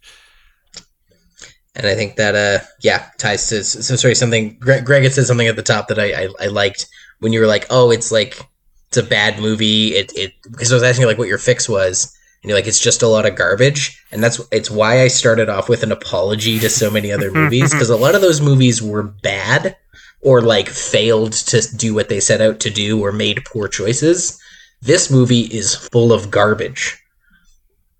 [1.76, 5.26] And I think that uh yeah ties to so sorry something Greg, Greg had said
[5.26, 6.86] something at the top that I, I I liked
[7.18, 8.40] when you were like oh it's like
[8.88, 11.68] it's a bad movie it it because I was asking you like what your fix
[11.68, 15.08] was and you're like it's just a lot of garbage and that's it's why I
[15.08, 18.40] started off with an apology to so many other movies because a lot of those
[18.40, 19.76] movies were bad
[20.24, 24.40] or like failed to do what they set out to do or made poor choices.
[24.80, 26.98] This movie is full of garbage.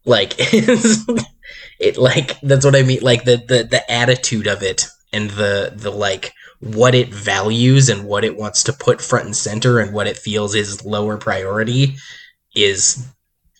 [0.04, 5.30] Like it like that's what I mean like the the the attitude of it and
[5.30, 9.78] the the like what it values and what it wants to put front and center
[9.78, 11.96] and what it feels is lower priority
[12.54, 13.06] is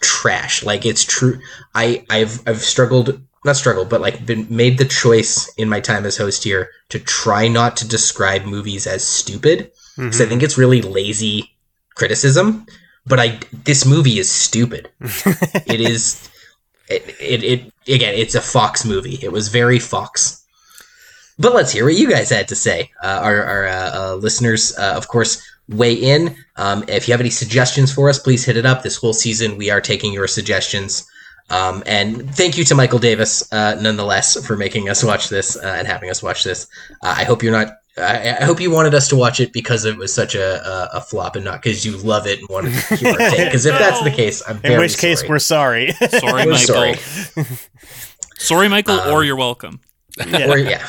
[0.01, 0.63] trash.
[0.63, 1.41] Like it's true.
[1.75, 6.07] I i've i've struggled not struggled but like been made the choice in my time
[6.07, 9.71] as host here to try not to describe movies as stupid.
[9.97, 10.31] Because i mm-hmm.
[10.31, 11.57] think it's really lazy
[11.95, 12.67] criticism
[13.07, 14.91] but i this movie is stupid.
[15.67, 16.29] It is
[16.89, 19.19] it, it, it again it's a fox movie.
[19.23, 20.45] It was very fox.
[21.39, 22.91] But let's hear what you guys had to say.
[23.03, 26.37] Uh, our, our uh, uh, listeners uh, of course weigh in.
[26.57, 28.83] Um, if you have any suggestions for us please hit it up.
[28.83, 31.07] This whole season we are taking your suggestions.
[31.51, 35.75] Um, and thank you to michael davis uh, nonetheless for making us watch this uh,
[35.79, 36.67] and having us watch this.
[37.03, 39.85] Uh, i hope you're not I, I hope you wanted us to watch it because
[39.85, 42.75] it was such a, a, a flop and not because you love it and wanted
[42.75, 43.47] to hear our take.
[43.47, 45.93] Because if that's the case, I'm very In which case, we're sorry.
[45.93, 46.95] Sorry, We're Michael.
[46.95, 46.95] sorry.
[48.37, 49.81] Sorry, Michael, or you're welcome.
[50.49, 50.85] Or, yeah.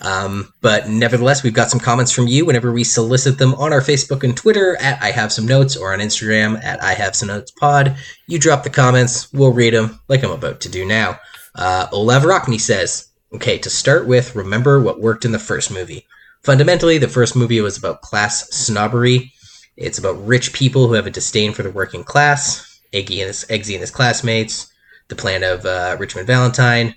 [0.00, 3.80] Um, but nevertheless, we've got some comments from you whenever we solicit them on our
[3.80, 7.28] Facebook and Twitter at I Have Some Notes or on Instagram at I Have Some
[7.28, 7.96] Notes Pod.
[8.26, 11.18] You drop the comments, we'll read them like I'm about to do now.
[11.54, 16.06] Uh, Olav Rockney says, okay, to start with, remember what worked in the first movie.
[16.42, 19.32] Fundamentally, the first movie was about class snobbery.
[19.76, 23.44] It's about rich people who have a disdain for the working class, Eggy and his,
[23.48, 24.72] Eggsy and his classmates,
[25.08, 26.94] the plan of uh, Richmond Valentine,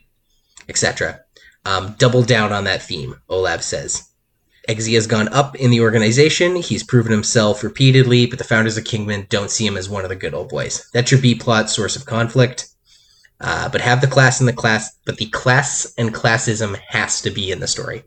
[0.70, 1.22] etc.
[1.66, 4.08] Um, double down on that theme, Olav says.
[4.70, 6.56] Eggsy has gone up in the organization.
[6.56, 10.10] He's proven himself repeatedly, but the founders of Kingman don't see him as one of
[10.10, 10.88] the good old boys.
[10.94, 12.68] That's your B plot source of conflict.
[13.42, 17.32] Uh, but have the class and the class, but the class and classism has to
[17.32, 18.04] be in the story.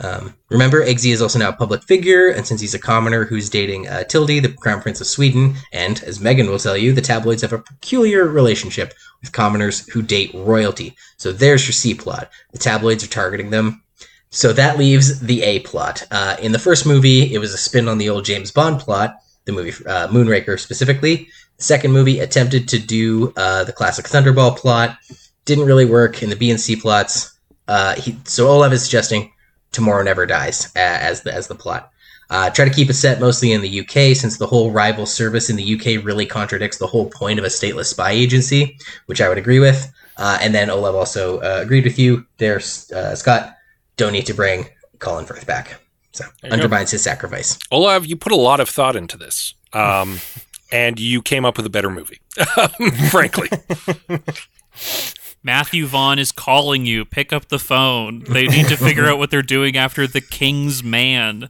[0.00, 3.50] Um, remember, Eggsy is also now a public figure, and since he's a commoner who's
[3.50, 7.42] dating uh, the Crown Prince of Sweden, and as Megan will tell you, the tabloids
[7.42, 10.94] have a peculiar relationship with commoners who date royalty.
[11.16, 12.30] So there's your C plot.
[12.52, 13.82] The tabloids are targeting them.
[14.30, 16.06] So that leaves the A plot.
[16.10, 19.16] Uh, in the first movie, it was a spin on the old James Bond plot,
[19.46, 21.28] the movie uh, Moonraker specifically.
[21.58, 24.96] The second movie attempted to do uh, the classic Thunderball plot,
[25.44, 27.38] didn't really work in the B and C plots.
[27.66, 29.32] Uh, he, so Olav is suggesting
[29.72, 31.90] Tomorrow Never Dies as the as the plot.
[32.30, 35.48] Uh, try to keep it set mostly in the UK, since the whole rival service
[35.48, 39.28] in the UK really contradicts the whole point of a stateless spy agency, which I
[39.28, 39.90] would agree with.
[40.18, 43.54] Uh, and then Olav also uh, agreed with you there, uh, Scott.
[43.96, 45.80] Don't need to bring Colin Firth back.
[46.12, 47.58] So undermines his sacrifice.
[47.70, 49.54] Olav, you put a lot of thought into this.
[49.72, 50.20] Um,
[50.72, 52.20] and you came up with a better movie,
[53.10, 53.48] frankly.
[55.42, 57.04] Matthew Vaughn is calling you.
[57.04, 58.24] Pick up the phone.
[58.28, 61.48] They need to figure out what they're doing after The King's Man.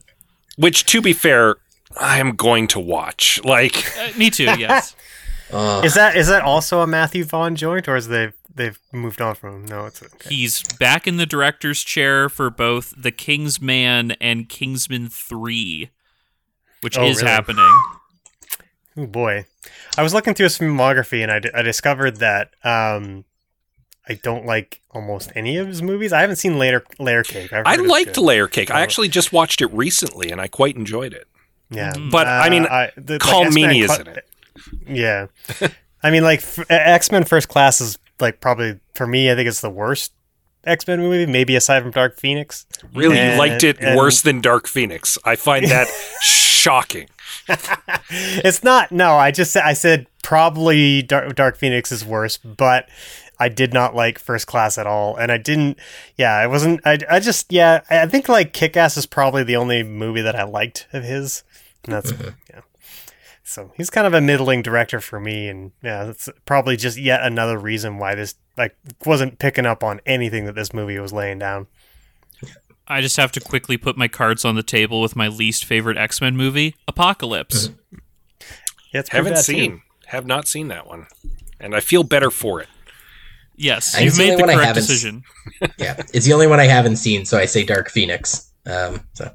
[0.56, 1.56] Which, to be fair,
[1.98, 3.40] I am going to watch.
[3.44, 4.94] Like, Uh, me too, yes.
[5.50, 9.22] Uh, Is that is that also a Matthew Vaughn joint, or is they they've moved
[9.22, 9.64] on from him?
[9.64, 10.28] No, it's okay.
[10.28, 15.88] He's back in the director's chair for both The King's Man and Kingsman 3,
[16.82, 17.30] which Oh, is really?
[17.30, 17.72] happening.
[18.98, 19.46] Oh boy,
[19.96, 23.24] I was looking through his filmography and I, discovered that um,
[24.08, 26.12] I don't like almost any of his movies.
[26.12, 27.52] I haven't seen Layer Layer Cake.
[27.52, 28.16] I've I heard it's liked.
[28.16, 28.70] Layer Cake.
[28.72, 31.28] I actually just watched it recently, and I quite enjoyed it.
[31.70, 34.26] Yeah, But, I mean, the, like, Colm X-Men is Cl- in it.
[34.88, 35.26] Yeah,
[36.02, 39.30] I mean, like X Men First Class is like probably for me.
[39.30, 40.12] I think it's the worst
[40.68, 42.66] X Men movie, maybe aside from Dark Phoenix.
[42.94, 45.18] Really, And- you liked it and- worse than Dark Phoenix.
[45.24, 45.88] I find that
[46.20, 47.08] shocking.
[48.10, 48.92] it's not.
[48.92, 52.88] No, I just I said probably Dark, Dark Phoenix is worse, but
[53.40, 55.78] I did not like First Class at all, and I didn't.
[56.16, 56.80] Yeah, I wasn't.
[56.84, 57.82] I, I just yeah.
[57.88, 61.04] I I think like Kick Ass is probably the only movie that I liked of
[61.04, 61.44] his,
[61.84, 62.30] and that's mm-hmm.
[62.50, 62.60] yeah.
[63.48, 67.22] So he's kind of a middling director for me, and yeah, that's probably just yet
[67.22, 68.76] another reason why this like
[69.06, 71.66] wasn't picking up on anything that this movie was laying down.
[72.86, 75.96] I just have to quickly put my cards on the table with my least favorite
[75.96, 77.70] X Men movie, Apocalypse.
[78.92, 79.52] Yeah, it's Haven't bad, too.
[79.54, 81.06] seen, have not seen that one,
[81.58, 82.68] and I feel better for it.
[83.56, 85.24] Yes, I you've made the the correct haven't s- decision.
[85.78, 88.52] yeah, it's the only one I haven't seen, so I say Dark Phoenix.
[88.66, 89.30] Um, so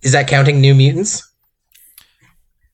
[0.00, 1.29] is that counting New Mutants?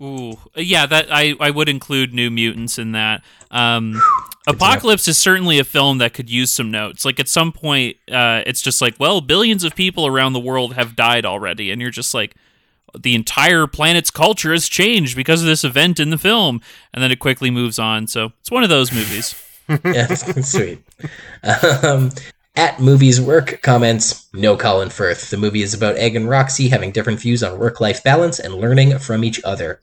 [0.02, 3.22] Ooh, yeah, that I, I would include New Mutants in that.
[3.50, 4.00] Um,
[4.46, 7.04] Apocalypse is certainly a film that could use some notes.
[7.04, 10.74] Like at some point, uh, it's just like, well, billions of people around the world
[10.74, 12.34] have died already, and you're just like,
[12.98, 16.60] the entire planet's culture has changed because of this event in the film,
[16.92, 18.06] and then it quickly moves on.
[18.06, 19.34] So it's one of those movies.
[19.84, 20.82] yeah, sweet.
[21.82, 22.10] Um,
[22.56, 25.30] at movies work comments no Colin Firth.
[25.30, 28.54] The movie is about Egg and Roxy having different views on work life balance and
[28.54, 29.80] learning from each other.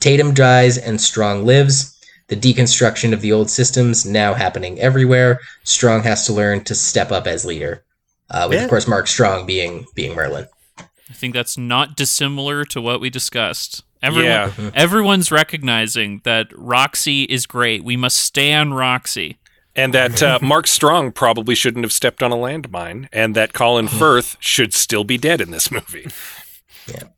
[0.00, 1.92] Tatum dies and Strong lives.
[2.28, 5.40] The deconstruction of the old systems now happening everywhere.
[5.64, 7.84] Strong has to learn to step up as leader.
[8.28, 8.64] Uh, with Yeah.
[8.64, 10.46] of course Mark Strong being being Merlin.
[10.78, 13.84] I think that's not dissimilar to what we discussed.
[14.02, 14.50] Everyone, Yeah.
[14.74, 17.84] everyone's recognizing that Roxy is great.
[17.84, 19.38] We must stand Roxy.
[19.76, 23.86] And that uh, Mark Strong probably shouldn't have stepped on a landmine, and that Colin
[23.86, 26.08] Firth should still be dead in this movie.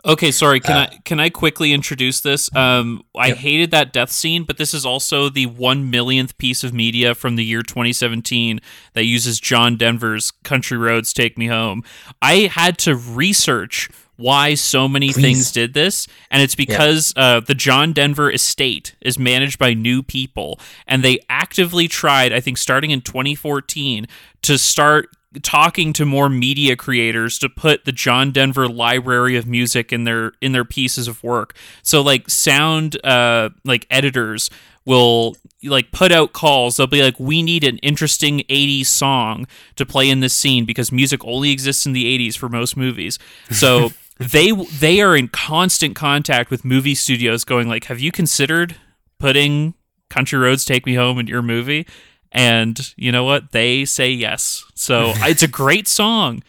[0.05, 0.61] Okay, sorry.
[0.61, 2.55] Can I can I quickly introduce this?
[2.57, 6.73] Um, I hated that death scene, but this is also the one millionth piece of
[6.73, 8.61] media from the year 2017
[8.95, 11.85] that uses John Denver's "Country Roads Take Me Home."
[12.23, 15.23] I had to research why so many Please.
[15.23, 20.03] things did this, and it's because uh, the John Denver estate is managed by new
[20.03, 20.59] people,
[20.89, 24.09] and they actively tried, I think, starting in 2014,
[24.43, 25.11] to start
[25.43, 30.33] talking to more media creators to put the John Denver library of music in their
[30.41, 31.55] in their pieces of work.
[31.83, 34.51] So like sound uh like editors
[34.85, 36.77] will like put out calls.
[36.77, 39.47] They'll be like we need an interesting 80s song
[39.77, 43.19] to play in this scene because music only exists in the 80s for most movies.
[43.51, 48.77] So they they are in constant contact with movie studios going like have you considered
[49.19, 49.75] putting
[50.11, 51.87] Country Roads Take Me Home in your movie?
[52.33, 53.53] And you know what?
[53.53, 54.65] They say yes.
[54.75, 56.43] So it's a great song.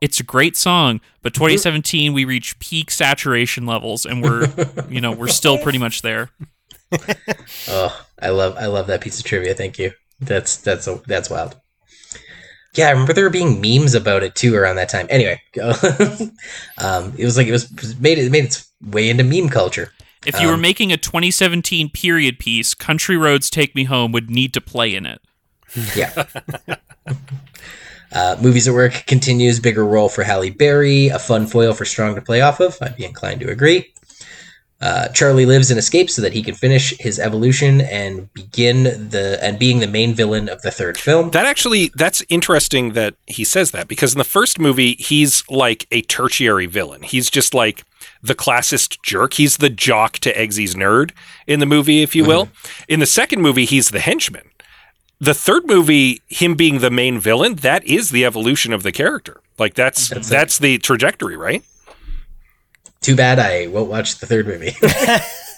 [0.00, 1.00] It's a great song.
[1.22, 4.48] But 2017, we reach peak saturation levels, and we're,
[4.88, 6.30] you know, we're still pretty much there.
[7.68, 9.54] Oh, I love I love that piece of trivia.
[9.54, 9.90] Thank you.
[10.20, 11.56] That's that's a, that's wild.
[12.76, 15.06] Yeah, I remember there were being memes about it too around that time.
[15.10, 15.40] Anyway,
[16.78, 19.92] um, it was like it was made it made its way into meme culture.
[20.26, 24.28] If you were Um, making a 2017 period piece, Country Roads Take Me Home would
[24.28, 25.20] need to play in it.
[25.94, 26.24] Yeah.
[28.12, 32.16] uh, movies at work continues bigger role for Halle Berry, a fun foil for Strong
[32.16, 32.76] to play off of.
[32.80, 33.92] I'd be inclined to agree.
[34.78, 39.38] Uh, Charlie lives and escapes so that he can finish his evolution and begin the
[39.42, 41.30] and being the main villain of the third film.
[41.30, 45.86] That actually, that's interesting that he says that because in the first movie, he's like
[45.90, 47.02] a tertiary villain.
[47.02, 47.84] He's just like
[48.22, 49.34] the classist jerk.
[49.34, 51.12] He's the jock to Eggsy's nerd
[51.46, 52.50] in the movie, if you will.
[52.86, 54.50] In the second movie, he's the henchman.
[55.20, 59.40] the third movie, him being the main villain, that is the evolution of the character.
[59.58, 61.64] Like that's That's that's, the trajectory, right?
[63.00, 64.74] Too bad I won't watch the third movie.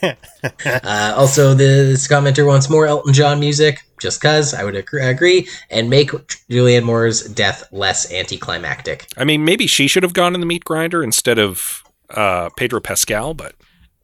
[0.02, 5.48] uh, also, this commenter wants more Elton John music, just cause I would agree, agree,
[5.70, 6.10] and make
[6.48, 9.06] Julianne Moore's death less anticlimactic.
[9.16, 12.80] I mean, maybe she should have gone in the meat grinder instead of uh, Pedro
[12.80, 13.54] Pascal, but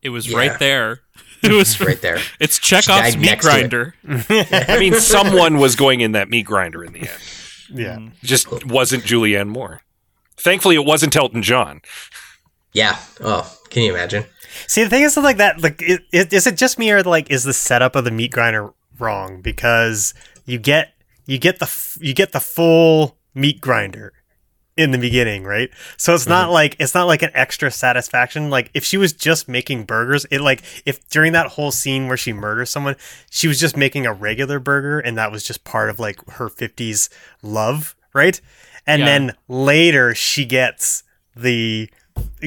[0.03, 0.39] It was Yeah.
[0.39, 1.01] right there.
[1.43, 2.19] It was Right there.
[2.41, 3.53] It's Chekhov's died meat next to it.
[3.71, 3.95] grinder.
[4.69, 7.11] I mean, someone was going in that meat grinder in the end.
[7.71, 7.99] Yeah.
[7.99, 9.83] It just wasn't Julianne Moore.
[10.39, 11.83] Thankfully, it wasn't Elton John.
[12.75, 12.99] Yeah.
[13.21, 14.25] Oh, can you imagine?
[14.67, 17.45] See, the thing is, like that, like, is, is it just me or like is
[17.45, 19.41] the setup of the meat grinder wrong?
[19.41, 20.13] Because
[20.45, 20.93] you get
[21.27, 24.13] you get the f- you get the full meat grinder
[24.77, 25.71] in the beginning, right?
[25.97, 26.55] So it's not mm-hmm.
[26.55, 28.51] like it's not like an extra satisfaction.
[28.51, 32.17] Like if she was just making burgers, it like if during that whole scene where
[32.17, 32.97] she murders someone,
[33.31, 36.49] she was just making a regular burger, and that was just part of like her
[36.49, 37.09] fifties
[37.43, 38.41] love, right?
[38.87, 39.07] And Yeah.
[39.07, 41.03] then later she gets
[41.37, 41.89] the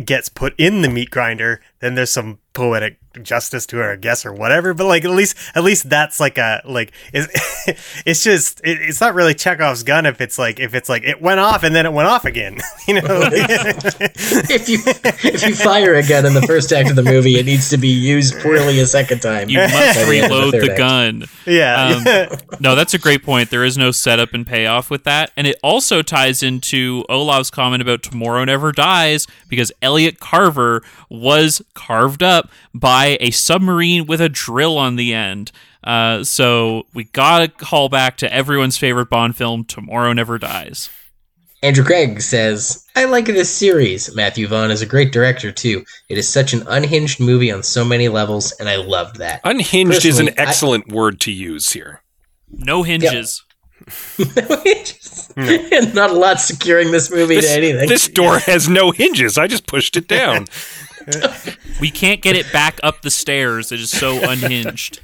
[0.06, 4.26] gets put in the meat grinder, then there's some poetic justice to her, I guess,
[4.26, 4.73] or whatever.
[4.73, 7.27] But like at least at least that's like a like it's
[8.06, 11.22] it's just it, it's not really Chekhov's gun if it's like if it's like it
[11.22, 12.57] went off and then it went off again.
[12.88, 17.03] You know, If you if you fire a gun in the first act of the
[17.03, 19.49] movie, it needs to be used poorly a second time.
[19.49, 21.26] You must by the reload the gun.
[21.45, 22.27] yeah.
[22.31, 23.49] Um, no, that's a great point.
[23.49, 25.31] There is no setup and payoff with that.
[25.35, 31.61] And it also ties into Olav's comment about Tomorrow Never Dies because Elliot Carver was
[31.73, 35.51] carved up by a submarine with a drill on the end.
[35.84, 40.89] Uh, so we gotta call back to everyone's favorite Bond film, Tomorrow Never Dies.
[41.63, 44.13] Andrew Craig says, I like this series.
[44.15, 45.84] Matthew Vaughn is a great director, too.
[46.07, 49.41] It is such an unhinged movie on so many levels, and I loved that.
[49.43, 52.03] Unhinged is an Personally, I- excellent word to use here.
[52.51, 53.43] No hinges.
[54.17, 54.25] and
[55.95, 57.89] not a lot securing this movie This, to anything.
[57.89, 59.38] this door has no hinges.
[59.38, 60.45] I just pushed it down.
[61.79, 63.71] We can't get it back up the stairs.
[63.71, 64.99] It is so unhinged.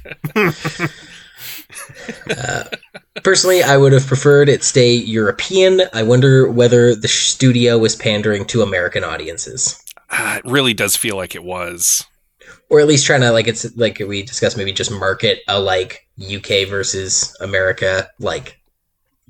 [3.22, 5.82] Personally, I would have preferred it stay European.
[5.92, 9.80] I wonder whether the studio was pandering to American audiences.
[10.10, 12.04] Ah, it really does feel like it was.
[12.70, 16.08] Or at least trying to, like, it's like we discussed, maybe just market a, like,
[16.20, 18.60] UK versus America, like,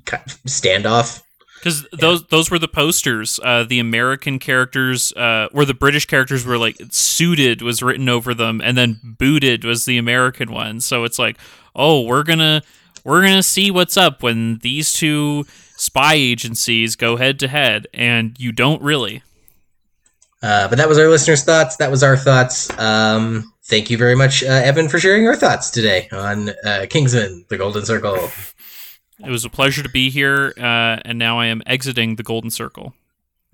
[0.05, 1.21] standoff.
[1.65, 3.39] Because those those were the posters.
[3.43, 8.35] Uh, the American characters, uh, where the British characters were like suited was written over
[8.35, 10.79] them, and then booted was the American one.
[10.79, 11.39] So it's like,
[11.75, 12.61] oh, we're gonna
[13.03, 18.39] we're gonna see what's up when these two spy agencies go head to head, and
[18.39, 19.23] you don't really.
[20.43, 21.77] Uh, but that was our listeners' thoughts.
[21.77, 22.69] That was our thoughts.
[22.77, 27.43] Um, thank you very much, uh, Evan, for sharing your thoughts today on uh, Kingsman:
[27.49, 28.29] The Golden Circle.
[29.23, 32.49] It was a pleasure to be here, uh, and now I am exiting the Golden
[32.49, 32.93] Circle.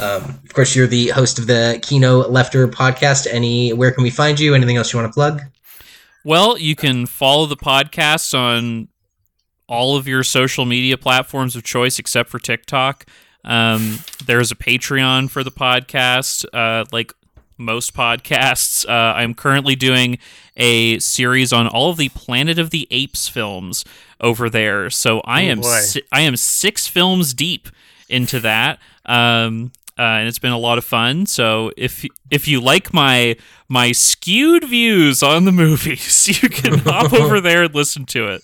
[0.00, 3.26] Um, of course, you're the host of the Kino Lefter podcast.
[3.30, 4.54] Any, where can we find you?
[4.54, 5.42] Anything else you want to plug?
[6.24, 8.88] Well, you can follow the podcast on
[9.68, 13.06] all of your social media platforms of choice except for TikTok.
[13.44, 17.12] Um, there's a Patreon for the podcast, uh, like
[17.62, 18.86] most podcasts.
[18.88, 20.18] Uh, I'm currently doing
[20.56, 23.84] a series on all of the Planet of the Apes films
[24.20, 24.90] over there.
[24.90, 27.68] So I Oh, am si- I am six films deep
[28.08, 28.78] into that.
[29.06, 31.26] Um, uh, and it's been a lot of fun.
[31.26, 33.36] So if if you like my
[33.68, 38.42] my skewed views on the movies, you can hop over there and listen to it.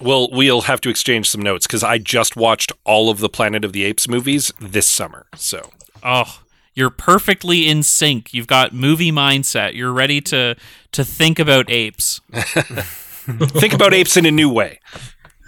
[0.00, 3.64] Well, we'll have to exchange some notes because I just watched all of the Planet
[3.64, 5.26] of the Apes movies this summer.
[5.34, 5.70] So
[6.04, 6.40] Oh,
[6.78, 8.32] you're perfectly in sync.
[8.32, 9.74] You've got movie mindset.
[9.74, 10.54] You're ready to
[10.92, 12.20] to think about apes.
[12.32, 14.80] think about apes in a new way.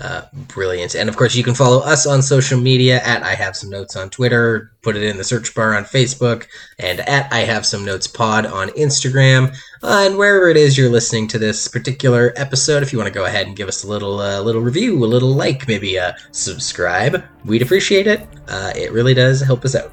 [0.01, 0.95] Uh, brilliant.
[0.95, 3.97] And of course, you can follow us on social media at I Have Some Notes
[3.97, 6.47] on Twitter, put it in the search bar on Facebook,
[6.79, 9.55] and at I Have Some Notes Pod on Instagram.
[9.83, 13.19] Uh, and wherever it is you're listening to this particular episode, if you want to
[13.19, 16.17] go ahead and give us a little uh, little review, a little like, maybe a
[16.33, 18.27] subscribe, we'd appreciate it.
[18.49, 19.93] Uh, it really does help us out.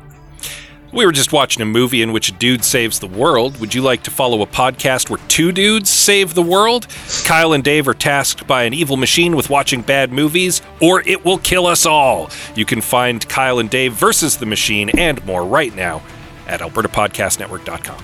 [0.98, 3.60] We were just watching a movie in which a dude saves the world.
[3.60, 6.88] Would you like to follow a podcast where two dudes save the world?
[7.24, 11.24] Kyle and Dave are tasked by an evil machine with watching bad movies, or it
[11.24, 12.32] will kill us all.
[12.56, 16.02] You can find Kyle and Dave versus the machine and more right now
[16.48, 18.04] at albertapodcastnetwork.com.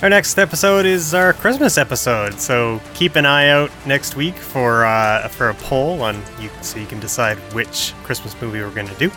[0.00, 4.86] Our next episode is our Christmas episode, so keep an eye out next week for
[4.86, 8.88] uh, for a poll on you, so you can decide which Christmas movie we're going
[8.88, 9.10] to do.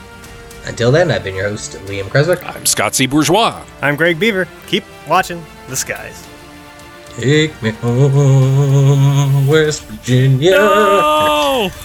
[0.66, 2.44] Until then, I've been your host, Liam Creswick.
[2.46, 3.06] I'm Scott C.
[3.08, 3.64] Bourgeois.
[3.82, 4.48] I'm Greg Beaver.
[4.68, 6.26] Keep watching the skies.
[7.18, 10.52] Take me home, West Virginia.
[10.52, 11.70] No!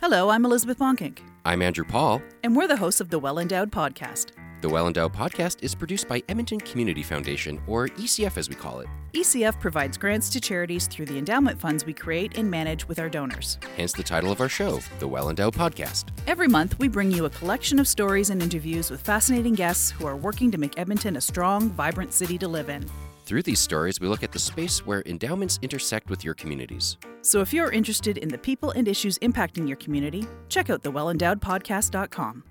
[0.00, 2.20] Hello, I'm Elizabeth Bonkink, I'm Andrew Paul.
[2.42, 4.32] and we're the hosts of the Well Endowed Podcast.
[4.62, 8.78] The Well Endowed podcast is produced by Edmonton Community Foundation, or ECF as we call
[8.78, 8.86] it.
[9.12, 13.08] ECF provides grants to charities through the endowment funds we create and manage with our
[13.08, 13.58] donors.
[13.76, 16.10] Hence the title of our show, The Well Endowed Podcast.
[16.28, 20.06] Every month, we bring you a collection of stories and interviews with fascinating guests who
[20.06, 22.88] are working to make Edmonton a strong, vibrant city to live in.
[23.24, 26.98] Through these stories, we look at the space where endowments intersect with your communities.
[27.22, 32.44] So if you're interested in the people and issues impacting your community, check out thewellendowedpodcast.com.